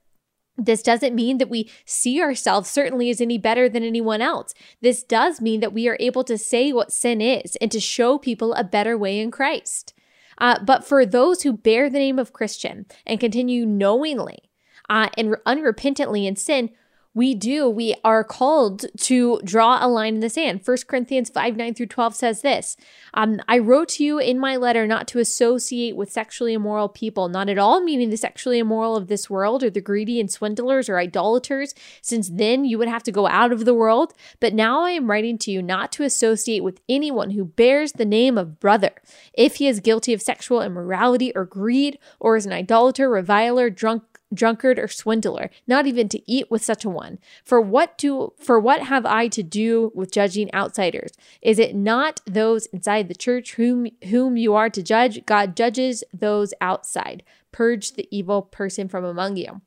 This 0.58 0.82
doesn't 0.82 1.16
mean 1.16 1.38
that 1.38 1.50
we 1.50 1.70
see 1.86 2.20
ourselves 2.22 2.70
certainly 2.70 3.10
as 3.10 3.22
any 3.22 3.38
better 3.38 3.70
than 3.70 3.84
anyone 3.84 4.22
else. 4.22 4.54
This 4.82 5.04
does 5.04 5.40
mean 5.40 5.60
that 5.60 5.74
we 5.74 5.88
are 5.88 5.98
able 6.00 6.24
to 6.24 6.38
say 6.38 6.74
what 6.74 6.92
sin 6.92 7.22
is 7.22 7.56
and 7.58 7.72
to 7.72 7.80
show 7.80 8.18
people 8.18 8.54
a 8.54 8.64
better 8.64 8.98
way 8.98 9.20
in 9.20 9.30
Christ. 9.30 9.94
Uh, 10.40 10.60
but 10.64 10.84
for 10.84 11.06
those 11.06 11.44
who 11.44 11.54
bear 11.54 11.90
the 11.90 12.00
name 12.00 12.20
of 12.20 12.34
Christian 12.34 12.86
and 13.06 13.20
continue 13.20 13.66
knowingly 13.66 14.50
uh, 14.90 15.10
and 15.18 15.36
unrepentantly 15.46 16.26
in 16.26 16.36
sin, 16.36 16.72
we 17.18 17.34
do, 17.34 17.68
we 17.68 17.96
are 18.04 18.24
called 18.24 18.86
to 18.96 19.42
draw 19.44 19.84
a 19.84 19.90
line 19.90 20.14
in 20.14 20.20
the 20.20 20.30
sand. 20.30 20.62
1 20.64 20.78
Corinthians 20.88 21.32
5 21.32 21.58
9 21.58 21.74
through 21.74 21.88
12 21.88 22.16
says 22.16 22.42
this 22.44 22.78
um, 23.16 23.42
I 23.48 23.58
wrote 23.58 23.90
to 23.90 24.04
you 24.04 24.20
in 24.20 24.38
my 24.38 24.56
letter 24.56 24.86
not 24.86 25.08
to 25.10 25.20
associate 25.20 25.96
with 25.96 26.12
sexually 26.12 26.54
immoral 26.54 26.88
people, 26.88 27.28
not 27.28 27.50
at 27.50 27.58
all 27.58 27.82
meaning 27.82 28.12
the 28.12 28.18
sexually 28.18 28.60
immoral 28.60 28.96
of 28.96 29.08
this 29.08 29.32
world 29.32 29.64
or 29.64 29.72
the 29.72 29.82
greedy 29.82 30.20
and 30.20 30.32
swindlers 30.32 30.90
or 30.90 31.00
idolaters, 31.00 31.74
since 32.04 32.30
then 32.30 32.66
you 32.66 32.78
would 32.78 32.88
have 32.88 33.04
to 33.04 33.12
go 33.12 33.28
out 33.28 33.52
of 33.52 33.66
the 33.66 33.74
world. 33.74 34.14
But 34.40 34.54
now 34.54 34.84
I 34.84 34.92
am 34.92 35.10
writing 35.10 35.40
to 35.40 35.52
you 35.52 35.64
not 35.64 35.92
to 35.94 36.04
associate 36.04 36.64
with 36.64 36.82
anyone 36.88 37.32
who 37.32 37.46
bears 37.46 37.94
the 37.94 38.06
name 38.06 38.38
of 38.38 38.60
brother, 38.60 38.92
if 39.34 39.56
he 39.56 39.68
is 39.68 39.80
guilty 39.80 40.14
of 40.14 40.22
sexual 40.22 40.62
immorality 40.62 41.32
or 41.34 41.46
greed, 41.46 41.98
or 42.20 42.38
is 42.38 42.46
an 42.46 42.54
idolater, 42.54 43.10
reviler, 43.10 43.72
drunk 43.72 44.04
drunkard 44.34 44.80
or 44.80 44.88
swindler 44.88 45.50
not 45.68 45.88
even 45.88 46.10
to 46.10 46.32
eat 46.32 46.50
with 46.52 46.64
such 46.64 46.84
a 46.86 46.90
one. 46.90 47.20
For 47.44 47.62
what 47.62 47.98
do 47.98 48.34
for 48.38 48.60
what 48.60 48.84
have 48.84 49.06
i 49.06 49.28
to 49.30 49.44
do 49.44 49.92
with 49.96 50.12
judging 50.12 50.54
outsiders? 50.54 51.12
Is 51.42 51.60
it 51.60 51.76
not 51.76 52.22
those 52.26 52.66
inside 52.68 53.08
the 53.08 53.16
church 53.16 53.54
whom 53.56 53.88
whom 54.10 54.38
you 54.38 54.54
are 54.54 54.70
to 54.70 54.84
judge? 54.84 55.26
God 55.26 55.56
judges 55.56 56.04
those 56.14 56.54
outside. 56.62 57.24
Purge 57.52 57.94
the 57.94 58.08
evil 58.12 58.42
person 58.42 58.88
from 58.88 59.04
among 59.04 59.38
you. 59.38 59.62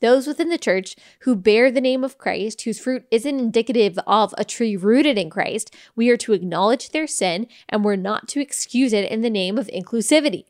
Those 0.00 0.26
within 0.26 0.50
the 0.50 0.58
church 0.58 0.96
who 1.20 1.34
bear 1.34 1.70
the 1.70 1.80
name 1.80 2.04
of 2.04 2.18
Christ, 2.18 2.62
whose 2.62 2.78
fruit 2.78 3.06
isn't 3.10 3.38
indicative 3.38 3.98
of 4.06 4.34
a 4.36 4.44
tree 4.44 4.76
rooted 4.76 5.16
in 5.16 5.30
Christ, 5.30 5.74
we 5.96 6.10
are 6.10 6.16
to 6.18 6.32
acknowledge 6.32 6.90
their 6.90 7.06
sin 7.06 7.46
and 7.68 7.84
we're 7.84 7.96
not 7.96 8.28
to 8.28 8.40
excuse 8.40 8.92
it 8.92 9.10
in 9.10 9.22
the 9.22 9.30
name 9.30 9.56
of 9.56 9.68
inclusivity. 9.68 10.44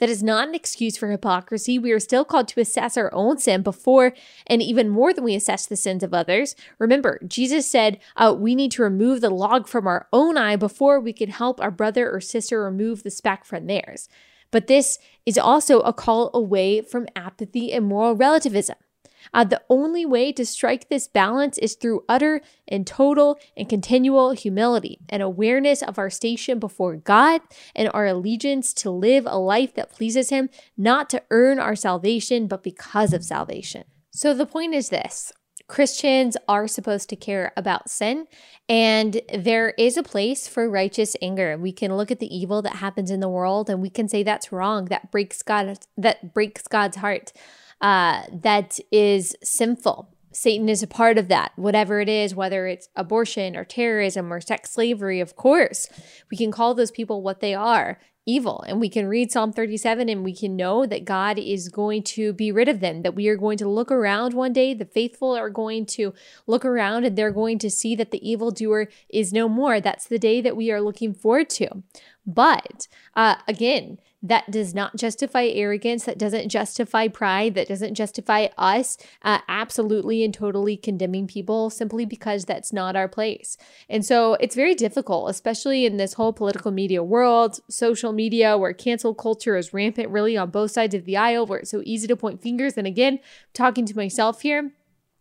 That 0.00 0.08
is 0.08 0.22
not 0.22 0.48
an 0.48 0.54
excuse 0.54 0.96
for 0.96 1.10
hypocrisy. 1.10 1.78
We 1.78 1.92
are 1.92 2.00
still 2.00 2.24
called 2.24 2.48
to 2.48 2.60
assess 2.60 2.96
our 2.96 3.12
own 3.14 3.36
sin 3.36 3.62
before 3.62 4.14
and 4.46 4.62
even 4.62 4.88
more 4.88 5.12
than 5.12 5.24
we 5.24 5.34
assess 5.34 5.66
the 5.66 5.76
sins 5.76 6.02
of 6.02 6.14
others. 6.14 6.56
Remember, 6.78 7.20
Jesus 7.28 7.70
said 7.70 8.00
uh, 8.16 8.34
we 8.36 8.54
need 8.54 8.72
to 8.72 8.82
remove 8.82 9.20
the 9.20 9.28
log 9.28 9.68
from 9.68 9.86
our 9.86 10.08
own 10.10 10.38
eye 10.38 10.56
before 10.56 10.98
we 10.98 11.12
can 11.12 11.28
help 11.28 11.60
our 11.60 11.70
brother 11.70 12.10
or 12.10 12.20
sister 12.20 12.64
remove 12.64 13.02
the 13.02 13.10
speck 13.10 13.44
from 13.44 13.66
theirs. 13.66 14.08
But 14.50 14.68
this 14.68 14.98
is 15.26 15.36
also 15.36 15.80
a 15.80 15.92
call 15.92 16.30
away 16.32 16.80
from 16.80 17.06
apathy 17.14 17.70
and 17.70 17.84
moral 17.84 18.16
relativism. 18.16 18.76
Uh, 19.32 19.44
the 19.44 19.62
only 19.68 20.04
way 20.04 20.32
to 20.32 20.44
strike 20.44 20.88
this 20.88 21.08
balance 21.08 21.58
is 21.58 21.74
through 21.74 22.04
utter 22.08 22.40
and 22.68 22.86
total 22.86 23.38
and 23.56 23.68
continual 23.68 24.32
humility 24.32 24.98
and 25.08 25.22
awareness 25.22 25.82
of 25.82 25.98
our 25.98 26.10
station 26.10 26.58
before 26.58 26.96
God 26.96 27.40
and 27.74 27.90
our 27.92 28.06
allegiance 28.06 28.72
to 28.74 28.90
live 28.90 29.26
a 29.26 29.38
life 29.38 29.74
that 29.74 29.92
pleases 29.92 30.30
Him, 30.30 30.50
not 30.76 31.10
to 31.10 31.22
earn 31.30 31.58
our 31.58 31.76
salvation, 31.76 32.46
but 32.46 32.62
because 32.62 33.12
of 33.12 33.24
salvation. 33.24 33.84
So 34.10 34.34
the 34.34 34.46
point 34.46 34.74
is 34.74 34.88
this 34.88 35.32
Christians 35.70 36.36
are 36.48 36.66
supposed 36.66 37.08
to 37.10 37.16
care 37.16 37.52
about 37.56 37.88
sin, 37.88 38.26
and 38.68 39.20
there 39.32 39.70
is 39.78 39.96
a 39.96 40.02
place 40.02 40.48
for 40.48 40.68
righteous 40.68 41.14
anger. 41.22 41.56
We 41.56 41.70
can 41.70 41.96
look 41.96 42.10
at 42.10 42.18
the 42.18 42.36
evil 42.36 42.60
that 42.62 42.76
happens 42.76 43.08
in 43.08 43.20
the 43.20 43.28
world, 43.28 43.70
and 43.70 43.80
we 43.80 43.88
can 43.88 44.08
say 44.08 44.24
that's 44.24 44.50
wrong. 44.50 44.86
That 44.86 45.12
breaks 45.12 45.42
God. 45.42 45.78
That 45.96 46.34
breaks 46.34 46.66
God's 46.66 46.96
heart. 46.96 47.32
Uh, 47.80 48.22
that 48.32 48.78
is 48.92 49.34
sinful. 49.42 50.08
Satan 50.32 50.68
is 50.68 50.82
a 50.82 50.86
part 50.86 51.18
of 51.18 51.28
that, 51.28 51.52
whatever 51.56 52.00
it 52.00 52.08
is, 52.08 52.34
whether 52.34 52.66
it's 52.66 52.88
abortion 52.94 53.56
or 53.56 53.64
terrorism 53.64 54.32
or 54.32 54.40
sex 54.40 54.70
slavery, 54.70 55.20
of 55.20 55.34
course. 55.34 55.88
We 56.30 56.36
can 56.36 56.52
call 56.52 56.74
those 56.74 56.92
people 56.92 57.22
what 57.22 57.40
they 57.40 57.54
are 57.54 57.98
evil. 58.30 58.64
And 58.68 58.80
we 58.80 58.88
can 58.88 59.08
read 59.08 59.32
Psalm 59.32 59.52
37 59.52 60.08
and 60.08 60.24
we 60.24 60.34
can 60.34 60.56
know 60.56 60.86
that 60.86 61.04
God 61.04 61.38
is 61.38 61.68
going 61.68 62.02
to 62.04 62.32
be 62.32 62.52
rid 62.52 62.68
of 62.68 62.80
them, 62.80 63.02
that 63.02 63.14
we 63.14 63.28
are 63.28 63.36
going 63.36 63.58
to 63.58 63.68
look 63.68 63.90
around 63.90 64.34
one 64.34 64.52
day. 64.52 64.72
The 64.74 64.84
faithful 64.84 65.36
are 65.36 65.50
going 65.50 65.86
to 65.86 66.14
look 66.46 66.64
around 66.64 67.04
and 67.04 67.16
they're 67.16 67.32
going 67.32 67.58
to 67.58 67.70
see 67.70 67.94
that 67.96 68.10
the 68.10 68.28
evildoer 68.28 68.88
is 69.08 69.32
no 69.32 69.48
more. 69.48 69.80
That's 69.80 70.06
the 70.06 70.18
day 70.18 70.40
that 70.40 70.56
we 70.56 70.70
are 70.70 70.80
looking 70.80 71.12
forward 71.12 71.50
to. 71.50 71.82
But 72.26 72.86
uh, 73.16 73.36
again, 73.48 73.98
that 74.22 74.50
does 74.50 74.74
not 74.74 74.96
justify 74.96 75.46
arrogance, 75.46 76.04
that 76.04 76.18
doesn't 76.18 76.50
justify 76.50 77.08
pride, 77.08 77.54
that 77.54 77.68
doesn't 77.68 77.94
justify 77.94 78.48
us 78.58 78.98
uh, 79.22 79.38
absolutely 79.48 80.22
and 80.22 80.34
totally 80.34 80.76
condemning 80.76 81.26
people 81.26 81.70
simply 81.70 82.04
because 82.04 82.44
that's 82.44 82.72
not 82.72 82.96
our 82.96 83.08
place. 83.08 83.56
And 83.88 84.04
so 84.04 84.34
it's 84.34 84.54
very 84.54 84.74
difficult, 84.74 85.30
especially 85.30 85.86
in 85.86 85.96
this 85.96 86.14
whole 86.14 86.34
political 86.34 86.70
media 86.70 87.02
world, 87.02 87.60
social 87.70 88.12
media, 88.12 88.19
where 88.58 88.72
cancel 88.72 89.14
culture 89.14 89.56
is 89.56 89.72
rampant 89.72 90.10
really 90.10 90.36
on 90.36 90.50
both 90.50 90.72
sides 90.72 90.94
of 90.94 91.04
the 91.04 91.16
aisle, 91.16 91.46
where 91.46 91.60
it's 91.60 91.70
so 91.70 91.82
easy 91.84 92.06
to 92.08 92.16
point 92.16 92.42
fingers. 92.42 92.76
And 92.76 92.86
again, 92.86 93.20
talking 93.54 93.86
to 93.86 93.96
myself 93.96 94.42
here, 94.42 94.72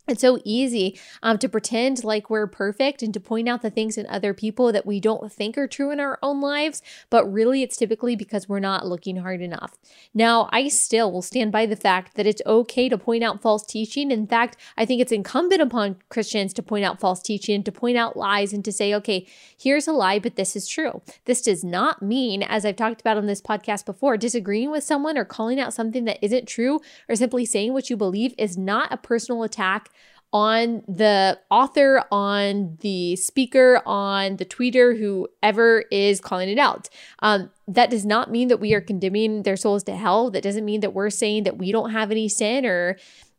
it's 0.10 0.22
so 0.22 0.40
easy 0.44 1.00
um, 1.24 1.38
to 1.40 1.50
pretend 1.50 2.04
like 2.04 2.30
we're 2.30 2.48
perfect 2.48 3.02
and 3.02 3.14
to 3.14 3.20
point 3.20 3.48
out 3.48 3.62
the 3.62 3.70
things 3.70 3.98
in 3.98 4.06
other 4.08 4.34
people 4.34 4.72
that 4.72 4.86
we 4.86 5.00
don't 5.00 5.32
think 5.32 5.58
are 5.58 5.68
true 5.68 5.92
in 5.92 6.00
our 6.00 6.20
own 6.22 6.42
lives, 6.42 6.82
but 7.10 7.32
really 7.32 7.62
it's 7.64 7.78
typically 7.78 8.16
because 8.16 8.50
we're 8.50 8.60
not 8.60 8.88
looking 8.88 9.18
hard 9.18 9.42
enough. 9.42 9.78
Now, 10.14 10.50
I 10.52 10.68
still 10.68 11.12
will 11.12 11.22
stand 11.22 11.52
by 11.52 11.66
the 11.66 11.76
fact 11.76 12.16
that 12.16 12.28
it's 12.28 12.42
okay 12.46 12.90
to 12.90 12.98
point 12.98 13.24
out 13.24 13.42
false 13.42 13.66
teaching. 13.66 14.12
In 14.12 14.28
fact, 14.28 14.58
I 14.78 14.86
think 14.86 15.02
it's 15.02 15.12
incumbent 15.12 15.62
upon 15.62 15.98
Christians 16.10 16.54
to 16.54 16.64
point 16.64 16.86
out 16.86 17.00
false 17.00 17.22
teaching, 17.22 17.64
to 17.64 17.72
point 17.72 17.98
out 17.98 18.18
lies, 18.18 18.54
and 18.54 18.64
to 18.66 18.72
say, 18.72 18.94
okay, 18.96 19.28
here's 19.58 19.88
a 19.88 19.94
lie, 19.94 20.20
but 20.20 20.36
this 20.36 20.56
is 20.56 20.68
true. 20.68 21.02
This 21.26 21.42
does 21.42 21.64
not 21.64 22.02
mean, 22.02 22.44
as 22.44 22.66
I've 22.66 22.76
talked 22.76 23.02
about 23.02 23.18
on 23.18 23.26
this 23.26 23.42
podcast 23.42 23.86
before, 23.86 24.18
disagreeing 24.18 24.72
with 24.72 24.84
someone 24.84 25.18
or 25.18 25.26
calling 25.26 25.60
out 25.60 25.74
something 25.74 26.06
that 26.06 26.24
isn't 26.24 26.48
true 26.48 26.80
or 27.08 27.16
simply 27.16 27.46
saying 27.46 27.74
what 27.74 27.90
you 27.90 27.98
believe 27.98 28.34
is 28.38 28.58
not 28.58 28.92
a 28.92 28.98
personal 28.98 29.44
attack 29.44 29.90
on 30.32 30.84
the 30.88 31.40
author, 31.50 32.04
on 32.12 32.78
the 32.82 33.16
speaker, 33.16 33.82
on 33.86 34.38
the 34.38 34.46
tweeter, 34.46 34.98
whoever 34.98 35.86
is 35.92 36.22
calling 36.22 36.50
it 36.50 36.60
out. 36.60 36.88
Um, 37.20 37.50
that 37.68 37.90
does 37.90 38.06
not 38.06 38.30
mean 38.30 38.48
that 38.50 38.60
we 38.60 38.74
are 38.74 38.82
condemning 38.82 39.44
their 39.44 39.58
souls 39.58 39.84
to 39.86 39.96
hell. 39.96 40.30
That 40.30 40.44
doesn't 40.44 40.66
mean 40.66 40.82
that 40.82 40.94
we're 40.94 41.10
saying 41.10 41.44
that 41.44 41.58
we 41.58 41.72
don't 41.72 41.92
have 41.92 42.12
any 42.12 42.30
sin 42.30 42.66
or, 42.66 42.98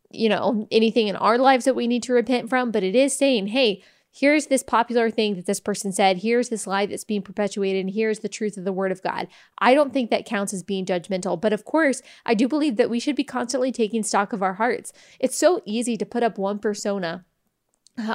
you 0.09 0.27
know, 0.27 0.67
anything 0.69 1.07
in 1.07 1.15
our 1.15 1.37
lives 1.37 1.65
that 1.65 1.75
we 1.75 1.87
need 1.87 2.03
to 2.03 2.13
repent 2.13 2.49
from. 2.49 2.71
But 2.71 2.83
it 2.83 2.95
is 2.95 3.17
saying, 3.17 3.47
hey, 3.47 3.83
here's 4.11 4.47
this 4.47 4.63
popular 4.63 5.09
thing 5.09 5.35
that 5.35 5.45
this 5.45 5.59
person 5.59 5.91
said, 5.91 6.17
here's 6.17 6.49
this 6.49 6.67
lie 6.67 6.85
that's 6.85 7.03
being 7.03 7.21
perpetuated, 7.21 7.85
and 7.85 7.93
here's 7.93 8.19
the 8.19 8.29
truth 8.29 8.57
of 8.57 8.65
the 8.65 8.73
word 8.73 8.91
of 8.91 9.01
God. 9.01 9.27
I 9.59 9.73
don't 9.73 9.93
think 9.93 10.09
that 10.09 10.25
counts 10.25 10.53
as 10.53 10.63
being 10.63 10.85
judgmental, 10.85 11.39
but 11.39 11.53
of 11.53 11.65
course, 11.65 12.01
I 12.25 12.33
do 12.33 12.47
believe 12.47 12.75
that 12.77 12.89
we 12.89 12.99
should 12.99 13.15
be 13.15 13.23
constantly 13.23 13.71
taking 13.71 14.03
stock 14.03 14.33
of 14.33 14.43
our 14.43 14.55
hearts. 14.55 14.91
It's 15.19 15.37
so 15.37 15.61
easy 15.65 15.97
to 15.97 16.05
put 16.05 16.23
up 16.23 16.37
one 16.37 16.59
persona 16.59 17.25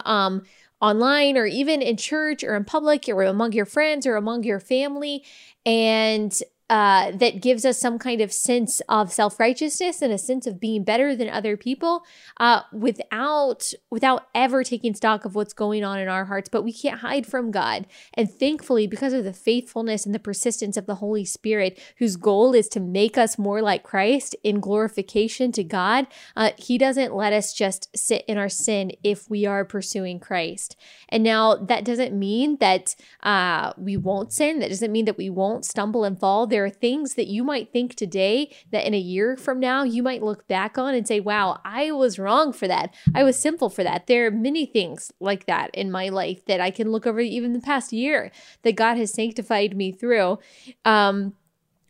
um 0.05 0.43
online 0.81 1.37
or 1.37 1.47
even 1.47 1.81
in 1.81 1.97
church 1.97 2.45
or 2.45 2.55
in 2.55 2.65
public 2.65 3.05
or 3.09 3.23
among 3.23 3.53
your 3.53 3.65
friends 3.65 4.07
or 4.07 4.17
among 4.17 4.43
your 4.43 4.61
family 4.61 5.25
and 5.65 6.43
uh, 6.69 7.11
that 7.13 7.41
gives 7.41 7.65
us 7.65 7.79
some 7.79 7.99
kind 7.99 8.21
of 8.21 8.33
sense 8.33 8.81
of 8.89 9.13
self-righteousness 9.13 10.03
and 10.03 10.13
a 10.13 10.19
sense 10.19 10.47
of 10.47 10.61
being 10.61 10.85
better 10.85 11.15
than 11.15 11.29
other 11.29 11.57
people 11.57 12.05
uh, 12.39 12.63
without 12.73 13.73
without 13.91 14.29
ever 14.35 14.65
taking 14.65 14.95
stock 14.95 15.25
of 15.25 15.35
what's 15.35 15.53
going 15.53 15.85
on 15.85 15.99
in 15.99 16.09
our 16.09 16.25
hearts. 16.27 16.49
But 16.49 16.63
we 16.63 16.73
can't 16.73 17.01
hide 17.01 17.27
from 17.27 17.51
god. 17.51 17.87
And 18.15 18.31
thankfully 18.31 18.87
because 18.87 19.13
of 19.13 19.25
the 19.25 19.33
faithfulness 19.33 20.05
and 20.07 20.15
the 20.15 20.19
persistence 20.19 20.77
of 20.77 20.87
the 20.87 20.97
holy 20.97 21.25
spirit 21.25 21.81
whose 21.99 22.17
goal 22.17 22.55
is 22.55 22.69
to 22.69 22.81
make 22.81 23.17
us 23.17 23.39
more 23.39 23.63
like 23.63 23.83
christ 23.83 24.35
in 24.43 24.61
glorification 24.61 25.53
to 25.53 25.65
god 25.65 26.07
uh, 26.37 26.51
he 26.57 26.79
doesn't 26.79 27.15
let 27.15 27.33
us 27.33 27.53
just 27.53 27.97
sit 27.97 28.25
in 28.27 28.39
our 28.39 28.49
sin 28.49 28.93
if 29.03 29.29
we 29.31 29.47
are 29.47 29.65
pursuing 29.65 30.19
christ. 30.19 30.77
And 31.09 31.23
now 31.23 31.55
that 31.57 31.85
doesn't 31.85 32.19
mean 32.19 32.57
that 32.57 32.95
uh, 33.23 33.73
we 33.77 33.97
won't 33.97 34.33
sin. 34.33 34.59
That 34.61 34.71
doesn't 34.71 34.93
mean 34.93 35.05
that 35.05 35.19
we 35.19 35.31
won't 35.31 35.65
stumble 35.65 36.05
and 36.05 36.19
fall. 36.19 36.47
There 36.47 36.56
are 36.65 36.71
things 36.71 37.15
that 37.15 37.27
you 37.27 37.45
might 37.45 37.73
think 37.73 37.95
today 37.95 38.55
that 38.71 38.87
in 38.87 38.95
a 38.95 38.99
year 38.99 39.37
from 39.37 39.61
now 39.61 39.83
you 39.83 40.03
might 40.03 40.23
look 40.23 40.47
back 40.49 40.79
on 40.79 40.95
and 40.95 41.07
say, 41.07 41.21
wow, 41.21 41.61
I 41.65 41.93
was 41.93 42.19
wrong 42.19 42.53
for 42.53 42.67
that. 42.69 42.95
I 43.15 43.23
was 43.23 43.39
simple 43.39 43.69
for 43.69 43.85
that. 43.85 44.07
There 44.07 44.27
are 44.27 44.31
many 44.31 44.67
things 44.67 45.13
like 45.21 45.47
that 45.47 45.71
in 45.75 45.91
my 45.91 46.09
life 46.09 46.45
that 46.47 46.61
I 46.61 46.71
can 46.71 46.91
look 46.91 47.07
over 47.07 47.21
even 47.21 47.53
the 47.53 47.61
past 47.61 47.93
year 47.93 48.31
that 48.63 48.77
God 48.77 48.97
has 48.97 49.13
sanctified 49.13 49.77
me 49.77 49.93
through. 49.93 50.39
Um, 50.85 51.35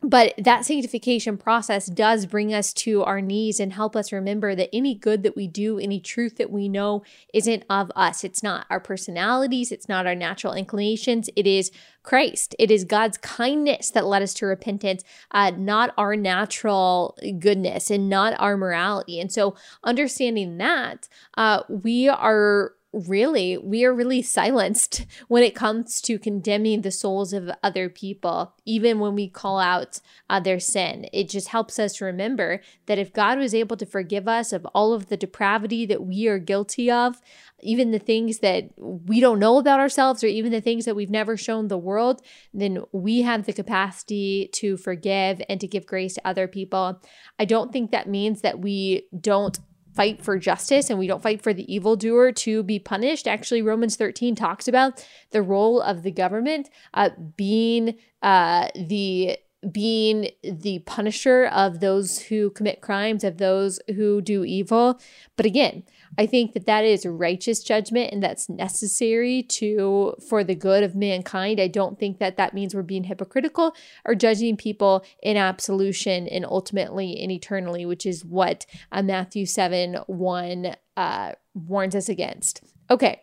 but 0.08 0.34
that 0.38 0.64
sanctification 0.64 1.36
process 1.36 1.86
does 1.86 2.26
bring 2.26 2.54
us 2.54 2.72
to 2.72 3.02
our 3.02 3.20
knees 3.20 3.58
and 3.58 3.72
help 3.72 3.96
us 3.96 4.12
remember 4.12 4.54
that 4.54 4.70
any 4.72 4.94
good 4.94 5.24
that 5.24 5.34
we 5.34 5.48
do, 5.48 5.80
any 5.80 5.98
truth 5.98 6.36
that 6.36 6.50
we 6.50 6.68
know 6.68 7.02
isn't 7.34 7.64
of 7.68 7.90
us. 7.96 8.22
It's 8.22 8.42
not 8.42 8.66
our 8.70 8.78
personalities, 8.78 9.72
it's 9.72 9.88
not 9.88 10.06
our 10.06 10.14
natural 10.14 10.54
inclinations. 10.54 11.28
It 11.34 11.46
is 11.46 11.72
Christ. 12.04 12.54
It 12.60 12.70
is 12.70 12.84
God's 12.84 13.18
kindness 13.18 13.90
that 13.90 14.06
led 14.06 14.22
us 14.22 14.32
to 14.34 14.46
repentance, 14.46 15.02
uh, 15.32 15.50
not 15.50 15.92
our 15.98 16.14
natural 16.14 17.18
goodness 17.40 17.90
and 17.90 18.08
not 18.08 18.38
our 18.38 18.56
morality. 18.56 19.18
And 19.18 19.32
so, 19.32 19.56
understanding 19.82 20.58
that, 20.58 21.08
uh, 21.36 21.64
we 21.68 22.08
are 22.08 22.75
really, 22.96 23.58
we 23.58 23.84
are 23.84 23.94
really 23.94 24.22
silenced 24.22 25.06
when 25.28 25.42
it 25.42 25.54
comes 25.54 26.00
to 26.02 26.18
condemning 26.18 26.82
the 26.82 26.90
souls 26.90 27.32
of 27.32 27.50
other 27.62 27.88
people, 27.88 28.54
even 28.64 28.98
when 28.98 29.14
we 29.14 29.28
call 29.28 29.58
out 29.58 30.00
uh, 30.30 30.40
their 30.40 30.60
sin. 30.60 31.06
It 31.12 31.28
just 31.28 31.48
helps 31.48 31.78
us 31.78 32.00
remember 32.00 32.60
that 32.86 32.98
if 32.98 33.12
God 33.12 33.38
was 33.38 33.54
able 33.54 33.76
to 33.76 33.86
forgive 33.86 34.26
us 34.26 34.52
of 34.52 34.66
all 34.74 34.92
of 34.92 35.06
the 35.06 35.16
depravity 35.16 35.86
that 35.86 36.04
we 36.04 36.26
are 36.26 36.38
guilty 36.38 36.90
of, 36.90 37.20
even 37.60 37.90
the 37.90 37.98
things 37.98 38.38
that 38.40 38.70
we 38.76 39.20
don't 39.20 39.38
know 39.38 39.58
about 39.58 39.80
ourselves, 39.80 40.22
or 40.22 40.26
even 40.26 40.52
the 40.52 40.60
things 40.60 40.84
that 40.84 40.96
we've 40.96 41.10
never 41.10 41.36
shown 41.36 41.68
the 41.68 41.78
world, 41.78 42.22
then 42.52 42.82
we 42.92 43.22
have 43.22 43.46
the 43.46 43.52
capacity 43.52 44.48
to 44.52 44.76
forgive 44.76 45.40
and 45.48 45.60
to 45.60 45.66
give 45.66 45.86
grace 45.86 46.14
to 46.14 46.26
other 46.26 46.46
people. 46.46 47.00
I 47.38 47.44
don't 47.44 47.72
think 47.72 47.90
that 47.90 48.08
means 48.08 48.42
that 48.42 48.60
we 48.60 49.06
don't 49.18 49.58
fight 49.96 50.22
for 50.22 50.38
justice 50.38 50.90
and 50.90 50.98
we 50.98 51.06
don't 51.06 51.22
fight 51.22 51.42
for 51.42 51.52
the 51.52 51.72
evildoer 51.74 52.30
to 52.30 52.62
be 52.62 52.78
punished. 52.78 53.26
Actually, 53.26 53.62
Romans 53.62 53.96
13 53.96 54.34
talks 54.34 54.68
about 54.68 55.04
the 55.30 55.42
role 55.42 55.80
of 55.80 56.02
the 56.02 56.12
government 56.12 56.68
uh, 56.94 57.10
being 57.36 57.96
uh, 58.22 58.68
the 58.74 59.38
being 59.72 60.30
the 60.42 60.80
punisher 60.80 61.46
of 61.46 61.80
those 61.80 62.20
who 62.20 62.50
commit 62.50 62.80
crimes, 62.80 63.24
of 63.24 63.38
those 63.38 63.80
who 63.96 64.20
do 64.20 64.44
evil. 64.44 65.00
But 65.36 65.46
again, 65.46 65.82
I 66.18 66.26
think 66.26 66.54
that 66.54 66.66
that 66.66 66.84
is 66.84 67.04
righteous 67.04 67.62
judgment 67.62 68.12
and 68.12 68.22
that's 68.22 68.48
necessary 68.48 69.42
to 69.42 70.14
for 70.28 70.42
the 70.42 70.54
good 70.54 70.82
of 70.82 70.94
mankind. 70.94 71.60
I 71.60 71.68
don't 71.68 71.98
think 71.98 72.18
that 72.18 72.36
that 72.36 72.54
means 72.54 72.74
we're 72.74 72.82
being 72.82 73.04
hypocritical 73.04 73.74
or 74.04 74.14
judging 74.14 74.56
people 74.56 75.04
in 75.22 75.36
absolution 75.36 76.26
and 76.28 76.44
ultimately 76.44 77.20
and 77.20 77.30
eternally, 77.30 77.84
which 77.84 78.06
is 78.06 78.24
what 78.24 78.66
uh, 78.92 79.02
Matthew 79.02 79.46
7 79.46 79.94
1 80.06 80.76
uh, 80.96 81.32
warns 81.54 81.94
us 81.94 82.08
against. 82.08 82.62
Okay. 82.90 83.22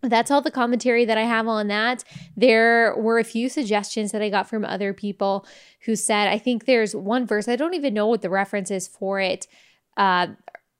That's 0.00 0.30
all 0.30 0.40
the 0.40 0.52
commentary 0.52 1.04
that 1.06 1.18
I 1.18 1.24
have 1.24 1.48
on 1.48 1.66
that. 1.68 2.04
There 2.36 2.94
were 2.96 3.18
a 3.18 3.24
few 3.24 3.48
suggestions 3.48 4.12
that 4.12 4.22
I 4.22 4.30
got 4.30 4.48
from 4.48 4.64
other 4.64 4.92
people 4.92 5.44
who 5.86 5.96
said, 5.96 6.28
I 6.28 6.38
think 6.38 6.66
there's 6.66 6.94
one 6.94 7.26
verse, 7.26 7.48
I 7.48 7.56
don't 7.56 7.74
even 7.74 7.94
know 7.94 8.06
what 8.06 8.22
the 8.22 8.30
reference 8.30 8.70
is 8.70 8.86
for 8.86 9.18
it. 9.18 9.48
Uh, 9.96 10.28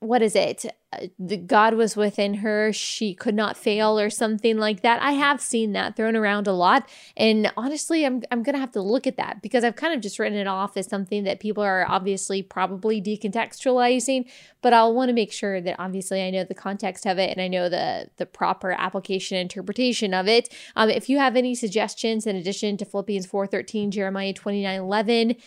what 0.01 0.21
is 0.21 0.33
it? 0.33 0.65
Uh, 0.93 1.07
the 1.19 1.35
God 1.35 1.73
was 1.73 1.97
within 1.97 2.35
her, 2.35 2.71
she 2.71 3.13
could 3.13 3.35
not 3.35 3.57
fail, 3.57 3.99
or 3.99 4.09
something 4.09 4.57
like 4.57 4.81
that. 4.81 5.01
I 5.01 5.11
have 5.11 5.41
seen 5.41 5.73
that 5.73 5.97
thrown 5.97 6.15
around 6.15 6.47
a 6.47 6.53
lot. 6.53 6.87
And 7.17 7.51
honestly, 7.57 8.05
I'm, 8.05 8.23
I'm 8.31 8.43
to 8.43 8.57
have 8.57 8.71
to 8.71 8.81
look 8.81 9.05
at 9.05 9.17
that 9.17 9.41
because 9.41 9.63
I've 9.63 9.75
kind 9.75 9.93
of 9.93 9.99
just 10.01 10.17
written 10.17 10.37
it 10.37 10.47
off 10.47 10.77
as 10.77 10.87
something 10.87 11.25
that 11.25 11.41
people 11.41 11.61
are 11.63 11.85
obviously 11.87 12.41
probably 12.41 13.01
decontextualizing. 13.01 14.29
But 14.61 14.73
I'll 14.73 14.93
want 14.93 15.09
to 15.09 15.13
make 15.13 15.33
sure 15.33 15.59
that 15.59 15.75
obviously 15.79 16.23
I 16.23 16.29
know 16.29 16.45
the 16.45 16.55
context 16.55 17.05
of 17.05 17.19
it 17.19 17.31
and 17.31 17.41
I 17.41 17.49
know 17.49 17.67
the, 17.67 18.09
the 18.15 18.25
proper 18.25 18.71
application 18.71 19.37
interpretation 19.37 20.13
of 20.13 20.27
it. 20.27 20.47
Um, 20.77 20.89
if 20.89 21.09
you 21.09 21.17
have 21.17 21.35
any 21.35 21.55
suggestions 21.55 22.25
in 22.25 22.37
addition 22.37 22.77
to 22.77 22.85
Philippians 22.85 23.27
4.13, 23.27 23.89
Jeremiah 23.89 24.33
29.11, 24.33 25.39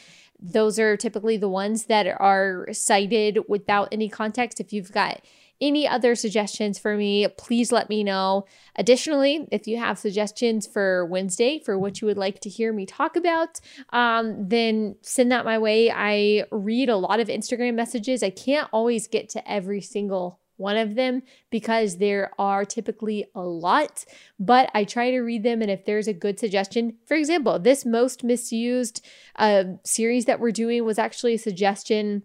those 0.43 0.79
are 0.79 0.97
typically 0.97 1.37
the 1.37 1.49
ones 1.49 1.85
that 1.85 2.07
are 2.07 2.67
cited 2.73 3.39
without 3.49 3.89
any 3.93 4.09
context. 4.09 4.61
If 4.61 4.73
you've 4.73 4.93
got 4.93 5.21
any 5.61 5.87
other 5.87 6.17
suggestions 6.17 6.77
for 6.77 6.97
me, 6.97 7.29
please 7.39 7.71
let 7.71 7.89
me 7.89 8.03
know. 8.03 8.45
Additionally, 8.75 9.47
if 9.53 9.69
you 9.69 9.79
have 9.79 9.97
suggestions 9.97 10.67
for 10.67 11.07
Wednesday 11.07 11.61
for 11.61 11.79
what 11.79 12.01
you 12.01 12.07
would 12.09 12.19
like 12.19 12.41
to 12.41 12.49
hear 12.49 12.73
me 12.73 12.85
talk 12.85 13.15
about, 13.15 13.61
um, 13.91 14.49
then 14.49 14.97
send 15.03 15.31
that 15.31 15.45
my 15.45 15.59
way. 15.59 15.89
I 15.89 16.47
read 16.51 16.89
a 16.89 16.97
lot 16.97 17.21
of 17.21 17.29
Instagram 17.29 17.75
messages. 17.75 18.25
I 18.25 18.31
can't 18.31 18.69
always 18.73 19.07
get 19.07 19.29
to 19.31 19.51
every 19.51 19.81
single 19.81 20.41
one 20.63 20.79
of 20.79 20.95
them 20.95 21.23
because 21.51 21.99
there 21.99 22.31
are 22.39 22.65
typically 22.65 23.27
a 23.35 23.43
lot, 23.43 24.05
but 24.39 24.71
I 24.73 24.85
try 24.85 25.11
to 25.11 25.21
read 25.21 25.43
them. 25.43 25.61
And 25.61 25.71
if 25.71 25.85
there's 25.85 26.09
a 26.09 26.15
good 26.15 26.39
suggestion, 26.39 26.97
for 27.07 27.15
example, 27.15 27.59
this 27.59 27.85
most 27.85 28.25
misused 28.25 29.05
uh, 29.37 29.65
series 29.85 30.25
that 30.25 30.41
we're 30.41 30.53
doing 30.53 30.85
was 30.85 30.99
actually 30.99 31.35
a 31.35 31.39
suggestion 31.39 32.23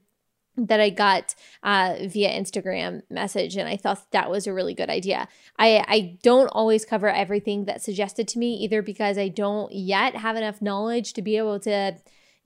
that 0.58 0.80
I 0.80 0.90
got 0.90 1.36
uh, 1.62 1.96
via 2.08 2.30
Instagram 2.30 3.02
message, 3.10 3.56
and 3.56 3.70
I 3.70 3.78
thought 3.78 4.12
that 4.12 4.32
was 4.32 4.48
a 4.48 4.54
really 4.54 4.74
good 4.74 4.90
idea. 4.90 5.28
I 5.60 5.84
I 5.88 6.18
don't 6.24 6.48
always 6.48 6.84
cover 6.84 7.10
everything 7.10 7.66
that's 7.66 7.86
suggested 7.86 8.28
to 8.30 8.40
me, 8.40 8.56
either 8.56 8.82
because 8.82 9.18
I 9.18 9.28
don't 9.30 9.72
yet 9.72 10.16
have 10.16 10.36
enough 10.36 10.62
knowledge 10.62 11.14
to 11.14 11.22
be 11.22 11.38
able 11.38 11.60
to 11.62 11.98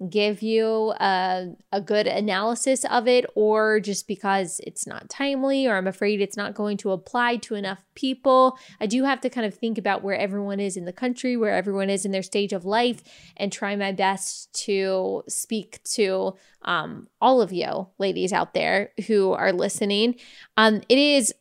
give 0.10 0.42
you 0.42 0.94
a, 1.00 1.48
a 1.72 1.80
good 1.80 2.08
analysis 2.08 2.84
of 2.86 3.08
it, 3.08 3.26
or 3.36 3.80
just 3.80 4.08
because 4.08 4.60
it's 4.66 4.88
not 4.88 5.10
timely, 5.10 5.68
or 5.68 5.78
I'm 5.78 5.88
afraid 5.88 6.22
it's 6.22 6.38
not 6.38 6.56
going 6.56 6.78
to 6.78 6.92
apply 6.92 7.38
to 7.38 7.56
enough 7.56 7.84
people. 7.94 8.58
I 8.80 8.88
do 8.88 9.04
have 9.04 9.22
to 9.22 9.30
kind 9.30 9.46
of 9.46 9.54
think 9.54 9.78
about 9.78 10.04
where 10.04 10.18
everyone 10.18 10.60
is 10.60 10.76
in 10.76 10.86
the 10.86 10.94
country, 10.94 11.38
where 11.38 11.54
everyone 11.54 11.90
is 11.90 12.04
in 12.04 12.12
their 12.12 12.24
stage 12.24 12.52
of 12.52 12.66
life, 12.66 13.04
and 13.38 13.52
try 13.52 13.76
my 13.76 13.92
best 13.92 14.52
to 14.66 15.24
speak 15.28 15.84
to 15.84 16.36
um, 16.64 17.08
all 17.22 17.42
of 17.42 17.54
you 17.54 17.88
ladies 18.00 18.34
out 18.34 18.54
there 18.54 18.92
who 19.08 19.34
are 19.34 19.54
listening. 19.54 20.16
Um, 20.58 20.82
it 20.90 20.98
is 20.98 21.34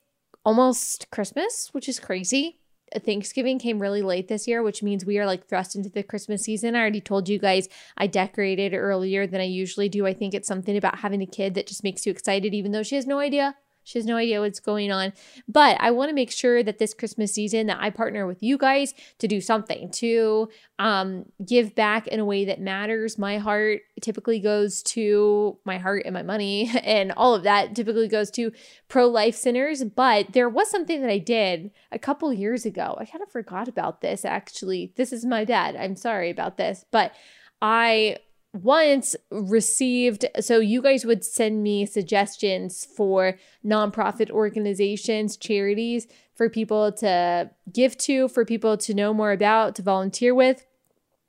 almost 0.44 1.10
Christmas, 1.10 1.70
which 1.72 1.88
is 1.88 1.98
crazy. 1.98 2.59
Thanksgiving 2.98 3.58
came 3.58 3.80
really 3.80 4.02
late 4.02 4.28
this 4.28 4.48
year, 4.48 4.62
which 4.62 4.82
means 4.82 5.04
we 5.04 5.18
are 5.18 5.26
like 5.26 5.46
thrust 5.46 5.76
into 5.76 5.88
the 5.88 6.02
Christmas 6.02 6.42
season. 6.42 6.74
I 6.74 6.80
already 6.80 7.00
told 7.00 7.28
you 7.28 7.38
guys 7.38 7.68
I 7.96 8.06
decorated 8.06 8.74
earlier 8.74 9.26
than 9.26 9.40
I 9.40 9.44
usually 9.44 9.88
do. 9.88 10.06
I 10.06 10.14
think 10.14 10.34
it's 10.34 10.48
something 10.48 10.76
about 10.76 10.98
having 10.98 11.22
a 11.22 11.26
kid 11.26 11.54
that 11.54 11.66
just 11.66 11.84
makes 11.84 12.04
you 12.04 12.10
excited, 12.10 12.54
even 12.54 12.72
though 12.72 12.82
she 12.82 12.96
has 12.96 13.06
no 13.06 13.18
idea 13.18 13.54
she 13.90 13.98
has 13.98 14.06
no 14.06 14.14
idea 14.14 14.40
what's 14.40 14.60
going 14.60 14.92
on. 14.92 15.12
But 15.48 15.76
I 15.80 15.90
want 15.90 16.10
to 16.10 16.14
make 16.14 16.30
sure 16.30 16.62
that 16.62 16.78
this 16.78 16.94
Christmas 16.94 17.34
season 17.34 17.66
that 17.66 17.78
I 17.80 17.90
partner 17.90 18.24
with 18.24 18.40
you 18.40 18.56
guys 18.56 18.94
to 19.18 19.26
do 19.26 19.40
something, 19.40 19.90
to 19.90 20.48
um, 20.78 21.24
give 21.44 21.74
back 21.74 22.06
in 22.06 22.20
a 22.20 22.24
way 22.24 22.44
that 22.44 22.60
matters. 22.60 23.18
My 23.18 23.38
heart 23.38 23.80
typically 24.00 24.38
goes 24.38 24.80
to 24.84 25.58
my 25.64 25.78
heart 25.78 26.04
and 26.04 26.14
my 26.14 26.22
money 26.22 26.70
and 26.84 27.10
all 27.16 27.34
of 27.34 27.42
that 27.42 27.74
typically 27.74 28.06
goes 28.06 28.30
to 28.32 28.52
pro-life 28.86 29.34
centers. 29.34 29.82
But 29.82 30.34
there 30.34 30.48
was 30.48 30.70
something 30.70 31.00
that 31.00 31.10
I 31.10 31.18
did 31.18 31.72
a 31.90 31.98
couple 31.98 32.32
years 32.32 32.64
ago. 32.64 32.96
I 32.96 33.06
kind 33.06 33.22
of 33.22 33.32
forgot 33.32 33.66
about 33.66 34.02
this 34.02 34.24
actually. 34.24 34.92
This 34.94 35.12
is 35.12 35.24
my 35.24 35.44
dad. 35.44 35.74
I'm 35.74 35.96
sorry 35.96 36.30
about 36.30 36.58
this, 36.58 36.84
but 36.92 37.12
I 37.60 38.18
once 38.52 39.14
received 39.30 40.24
so 40.40 40.58
you 40.58 40.82
guys 40.82 41.04
would 41.04 41.24
send 41.24 41.62
me 41.62 41.86
suggestions 41.86 42.84
for 42.84 43.38
nonprofit 43.64 44.28
organizations 44.30 45.36
charities 45.36 46.08
for 46.34 46.48
people 46.48 46.90
to 46.90 47.48
give 47.72 47.96
to 47.96 48.26
for 48.28 48.44
people 48.44 48.76
to 48.76 48.92
know 48.92 49.14
more 49.14 49.30
about 49.30 49.76
to 49.76 49.82
volunteer 49.82 50.34
with 50.34 50.66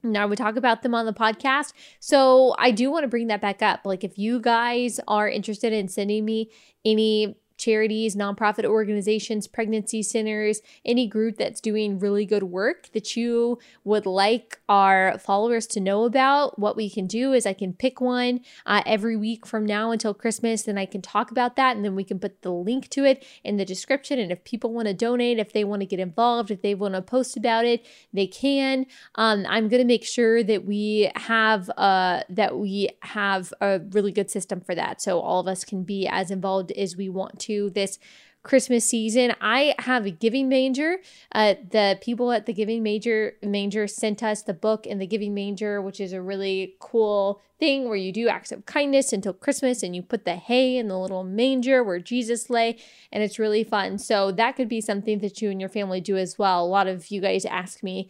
now 0.04 0.28
we 0.28 0.36
talk 0.36 0.56
about 0.56 0.82
them 0.82 0.96
on 0.96 1.06
the 1.06 1.14
podcast. 1.14 1.74
So 2.00 2.56
I 2.58 2.72
do 2.72 2.92
want 2.92 3.04
to 3.04 3.08
bring 3.08 3.28
that 3.28 3.42
back 3.42 3.62
up. 3.62 3.82
Like 3.86 4.04
if 4.04 4.18
you 4.18 4.40
guys 4.40 5.00
are 5.08 5.30
interested 5.30 5.74
in 5.74 5.88
sending 5.88 6.26
me 6.26 6.50
any 6.84 7.38
charities, 7.62 8.16
nonprofit 8.16 8.66
organizations, 8.66 9.48
pregnancy 9.48 10.02
centers, 10.04 10.62
any 10.84 11.08
group 11.08 11.38
that's 11.38 11.62
doing 11.62 12.00
really 12.00 12.26
good 12.26 12.44
work 12.44 12.90
that 12.94 13.16
you 13.16 13.60
would 13.84 14.06
like 14.06 14.60
our 14.68 15.18
followers 15.20 15.68
to 15.68 15.80
know 15.80 16.04
about, 16.06 16.58
what 16.58 16.76
we 16.76 16.90
can 16.90 17.06
do 17.06 17.34
is 17.34 17.46
I 17.46 17.54
can 17.54 17.74
pick 17.74 18.02
one 18.02 18.42
uh, 18.66 18.82
every 18.86 19.16
week 19.16 19.46
from 19.46 19.66
now 19.66 19.92
until 19.92 20.14
Christmas, 20.14 20.68
and 20.68 20.80
I 20.80 20.88
can 20.88 21.02
talk 21.02 21.30
about 21.30 21.56
that, 21.56 21.76
and 21.76 21.86
then 21.86 21.96
we 21.96 22.04
can 22.04 22.20
put 22.20 22.42
the 22.42 22.52
link 22.52 22.90
to 22.90 23.06
it 23.06 23.24
in 23.44 23.58
the 23.58 23.66
description. 23.66 24.18
And 24.18 24.32
if 24.32 24.44
people 24.44 24.74
want 24.74 24.88
to 24.88 24.94
donate, 24.94 25.38
if 25.38 25.54
they 25.54 25.64
want 25.64 25.82
to 25.82 25.86
get 25.86 26.00
involved, 26.00 26.50
if 26.50 26.62
they 26.62 26.74
want 26.74 26.96
to 26.96 27.02
post 27.02 27.38
about 27.38 27.66
it, 27.66 27.86
they 28.12 28.28
can. 28.28 28.86
Um, 29.16 29.46
I'm 29.48 29.68
going 29.70 29.82
to 29.82 29.94
make 29.96 30.06
sure 30.06 30.44
that 30.44 30.66
we 30.66 31.12
have 31.16 31.70
uh, 31.78 32.22
that 32.30 32.58
we 32.58 32.90
have 33.02 33.54
a 33.62 33.80
really 33.92 34.12
good 34.12 34.32
system 34.32 34.62
for 34.62 34.74
that, 34.74 35.02
so 35.02 35.20
all 35.20 35.40
of 35.42 35.48
us 35.48 35.64
can 35.64 35.84
be 35.84 36.08
as 36.08 36.32
involved 36.32 36.72
as 36.72 36.98
we 36.98 37.08
want 37.08 37.40
to 37.48 37.51
to 37.52 37.70
this 37.70 38.00
Christmas 38.44 38.86
season. 38.86 39.34
I 39.40 39.76
have 39.80 40.06
a 40.06 40.12
giving 40.12 40.50
manger. 40.50 40.98
Uh, 41.32 41.56
the 41.70 42.00
people 42.02 42.32
at 42.32 42.46
the 42.48 42.54
giving 42.54 42.82
manger 42.82 43.34
manger 43.44 43.88
sent 43.88 44.24
us 44.24 44.42
the 44.42 44.54
book 44.54 44.88
in 44.88 44.98
the 44.98 45.06
giving 45.06 45.34
manger, 45.34 45.82
which 45.82 46.00
is 46.00 46.12
a 46.12 46.22
really 46.22 46.76
cool 46.80 47.40
thing 47.60 47.88
where 47.88 47.96
you 47.96 48.12
do 48.12 48.28
acts 48.28 48.52
of 48.52 48.66
kindness 48.66 49.14
until 49.14 49.34
Christmas 49.34 49.84
and 49.84 49.96
you 49.96 50.02
put 50.02 50.26
the 50.26 50.36
hay 50.36 50.78
in 50.78 50.88
the 50.88 50.98
little 50.98 51.24
manger 51.24 51.84
where 51.84 52.00
Jesus 52.00 52.50
lay, 52.50 52.78
and 53.12 53.22
it's 53.22 53.38
really 53.38 53.64
fun. 53.64 54.00
So 54.00 54.32
that 54.32 54.56
could 54.56 54.70
be 54.70 54.82
something 54.82 55.20
that 55.20 55.42
you 55.42 55.52
and 55.52 55.60
your 55.60 55.70
family 55.70 56.02
do 56.02 56.18
as 56.18 56.40
well. 56.40 56.66
A 56.66 56.66
lot 56.66 56.88
of 56.88 57.12
you 57.12 57.22
guys 57.22 57.46
ask 57.46 57.84
me 57.84 58.10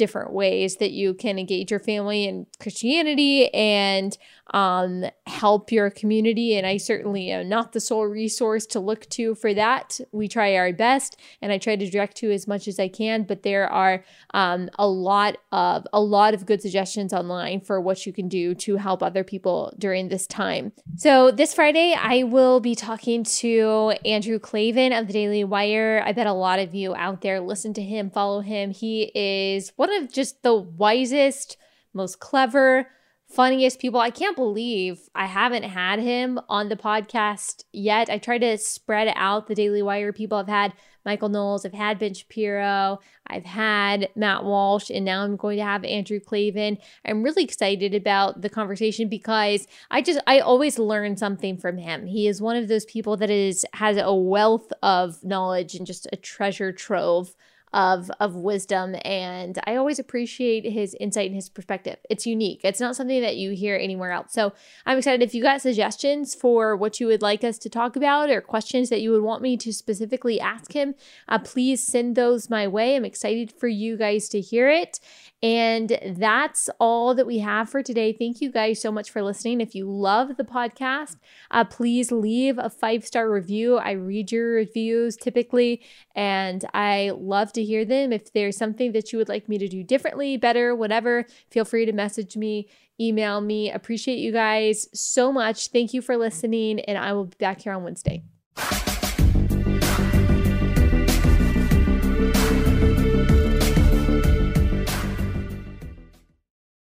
different 0.00 0.32
ways 0.32 0.76
that 0.76 0.92
you 0.92 1.12
can 1.12 1.38
engage 1.38 1.70
your 1.70 1.78
family 1.78 2.24
in 2.24 2.46
Christianity 2.58 3.52
and 3.52 4.16
um, 4.52 5.04
help 5.26 5.70
your 5.70 5.90
community. 5.90 6.56
And 6.56 6.66
I 6.66 6.78
certainly 6.78 7.30
am 7.30 7.48
not 7.48 7.72
the 7.72 7.80
sole 7.80 8.06
resource 8.06 8.66
to 8.66 8.80
look 8.80 9.08
to 9.10 9.34
for 9.34 9.52
that. 9.54 10.00
We 10.10 10.26
try 10.26 10.56
our 10.56 10.72
best, 10.72 11.20
and 11.42 11.52
I 11.52 11.58
try 11.58 11.76
to 11.76 11.88
direct 11.88 12.16
to 12.18 12.32
as 12.32 12.48
much 12.48 12.66
as 12.66 12.80
I 12.80 12.88
can. 12.88 13.24
But 13.24 13.42
there 13.42 13.68
are 13.68 14.02
um, 14.32 14.70
a 14.78 14.88
lot 14.88 15.36
of 15.52 15.86
a 15.92 16.00
lot 16.00 16.32
of 16.34 16.46
good 16.46 16.62
suggestions 16.62 17.12
online 17.12 17.60
for 17.60 17.80
what 17.80 18.06
you 18.06 18.12
can 18.12 18.28
do 18.28 18.54
to 18.54 18.76
help 18.76 19.02
other 19.02 19.22
people 19.22 19.74
during 19.78 20.08
this 20.08 20.26
time. 20.26 20.72
So 20.96 21.30
this 21.30 21.54
Friday, 21.54 21.94
I 21.94 22.22
will 22.22 22.60
be 22.60 22.74
talking 22.74 23.22
to 23.24 23.94
Andrew 24.04 24.38
Klavan 24.38 24.92
of 24.92 25.06
the 25.06 25.12
Daily 25.12 25.44
Wire. 25.44 26.02
I 26.04 26.12
bet 26.12 26.26
a 26.26 26.32
lot 26.32 26.58
of 26.58 26.74
you 26.74 26.94
out 26.94 27.20
there 27.20 27.40
listen 27.40 27.74
to 27.74 27.82
him, 27.82 28.10
follow 28.10 28.40
him. 28.40 28.70
He 28.70 29.12
is 29.14 29.72
one 29.76 29.89
of 29.92 30.12
just 30.12 30.42
the 30.42 30.54
wisest, 30.54 31.56
most 31.92 32.20
clever, 32.20 32.88
funniest 33.30 33.78
people. 33.78 34.00
I 34.00 34.10
can't 34.10 34.36
believe 34.36 35.08
I 35.14 35.26
haven't 35.26 35.62
had 35.62 36.00
him 36.00 36.40
on 36.48 36.68
the 36.68 36.76
podcast 36.76 37.64
yet. 37.72 38.10
I 38.10 38.18
try 38.18 38.38
to 38.38 38.58
spread 38.58 39.12
out 39.14 39.46
the 39.46 39.54
Daily 39.54 39.82
Wire 39.82 40.12
people. 40.12 40.38
I've 40.38 40.48
had 40.48 40.72
Michael 41.04 41.28
Knowles, 41.28 41.64
I've 41.64 41.72
had 41.72 41.98
Ben 41.98 42.12
Shapiro, 42.12 42.98
I've 43.26 43.44
had 43.44 44.10
Matt 44.16 44.44
Walsh, 44.44 44.90
and 44.90 45.04
now 45.04 45.22
I'm 45.22 45.36
going 45.36 45.56
to 45.56 45.64
have 45.64 45.84
Andrew 45.84 46.20
Klavan. 46.20 46.76
I'm 47.06 47.22
really 47.22 47.42
excited 47.42 47.94
about 47.94 48.42
the 48.42 48.50
conversation 48.50 49.08
because 49.08 49.66
I 49.90 50.02
just 50.02 50.20
I 50.26 50.40
always 50.40 50.78
learn 50.78 51.16
something 51.16 51.56
from 51.56 51.78
him. 51.78 52.06
He 52.06 52.26
is 52.26 52.42
one 52.42 52.56
of 52.56 52.68
those 52.68 52.84
people 52.84 53.16
that 53.16 53.30
is 53.30 53.64
has 53.74 53.96
a 53.96 54.14
wealth 54.14 54.72
of 54.82 55.24
knowledge 55.24 55.74
and 55.74 55.86
just 55.86 56.06
a 56.12 56.16
treasure 56.16 56.72
trove 56.72 57.34
of 57.72 58.10
of 58.18 58.34
wisdom 58.34 58.96
and 59.04 59.58
I 59.64 59.76
always 59.76 59.98
appreciate 59.98 60.64
his 60.64 60.94
insight 60.98 61.26
and 61.26 61.36
his 61.36 61.48
perspective. 61.48 61.96
It's 62.08 62.26
unique. 62.26 62.60
It's 62.64 62.80
not 62.80 62.96
something 62.96 63.20
that 63.20 63.36
you 63.36 63.52
hear 63.52 63.76
anywhere 63.76 64.10
else. 64.10 64.32
So 64.32 64.52
I'm 64.86 64.98
excited 64.98 65.22
if 65.22 65.34
you 65.34 65.42
got 65.42 65.60
suggestions 65.60 66.34
for 66.34 66.74
what 66.74 66.98
you 66.98 67.06
would 67.06 67.22
like 67.22 67.44
us 67.44 67.58
to 67.58 67.70
talk 67.70 67.94
about 67.94 68.28
or 68.30 68.40
questions 68.40 68.88
that 68.88 69.00
you 69.00 69.12
would 69.12 69.22
want 69.22 69.42
me 69.42 69.56
to 69.58 69.72
specifically 69.72 70.40
ask 70.40 70.72
him, 70.72 70.94
uh, 71.28 71.38
please 71.38 71.86
send 71.86 72.16
those 72.16 72.50
my 72.50 72.66
way. 72.66 72.96
I'm 72.96 73.04
excited 73.04 73.52
for 73.52 73.68
you 73.68 73.96
guys 73.96 74.28
to 74.30 74.40
hear 74.40 74.68
it. 74.68 74.98
And 75.42 75.98
that's 76.18 76.68
all 76.78 77.14
that 77.14 77.26
we 77.26 77.38
have 77.38 77.70
for 77.70 77.82
today. 77.82 78.12
Thank 78.12 78.42
you 78.42 78.52
guys 78.52 78.80
so 78.80 78.92
much 78.92 79.10
for 79.10 79.22
listening. 79.22 79.60
If 79.60 79.74
you 79.74 79.90
love 79.90 80.36
the 80.36 80.44
podcast, 80.44 81.16
uh, 81.50 81.64
please 81.64 82.12
leave 82.12 82.58
a 82.58 82.68
five 82.68 83.06
star 83.06 83.30
review. 83.30 83.78
I 83.78 83.92
read 83.92 84.30
your 84.32 84.50
reviews 84.50 85.16
typically, 85.16 85.82
and 86.14 86.64
I 86.74 87.12
love 87.16 87.52
to 87.54 87.64
hear 87.64 87.86
them. 87.86 88.12
If 88.12 88.32
there's 88.32 88.56
something 88.56 88.92
that 88.92 89.12
you 89.12 89.18
would 89.18 89.30
like 89.30 89.48
me 89.48 89.56
to 89.58 89.68
do 89.68 89.82
differently, 89.82 90.36
better, 90.36 90.74
whatever, 90.74 91.24
feel 91.50 91.64
free 91.64 91.86
to 91.86 91.92
message 91.92 92.36
me, 92.36 92.68
email 93.00 93.40
me. 93.40 93.70
Appreciate 93.70 94.18
you 94.18 94.32
guys 94.32 94.88
so 94.92 95.32
much. 95.32 95.68
Thank 95.68 95.94
you 95.94 96.02
for 96.02 96.18
listening, 96.18 96.80
and 96.80 96.98
I 96.98 97.14
will 97.14 97.26
be 97.26 97.36
back 97.38 97.62
here 97.62 97.72
on 97.72 97.82
Wednesday. 97.82 98.22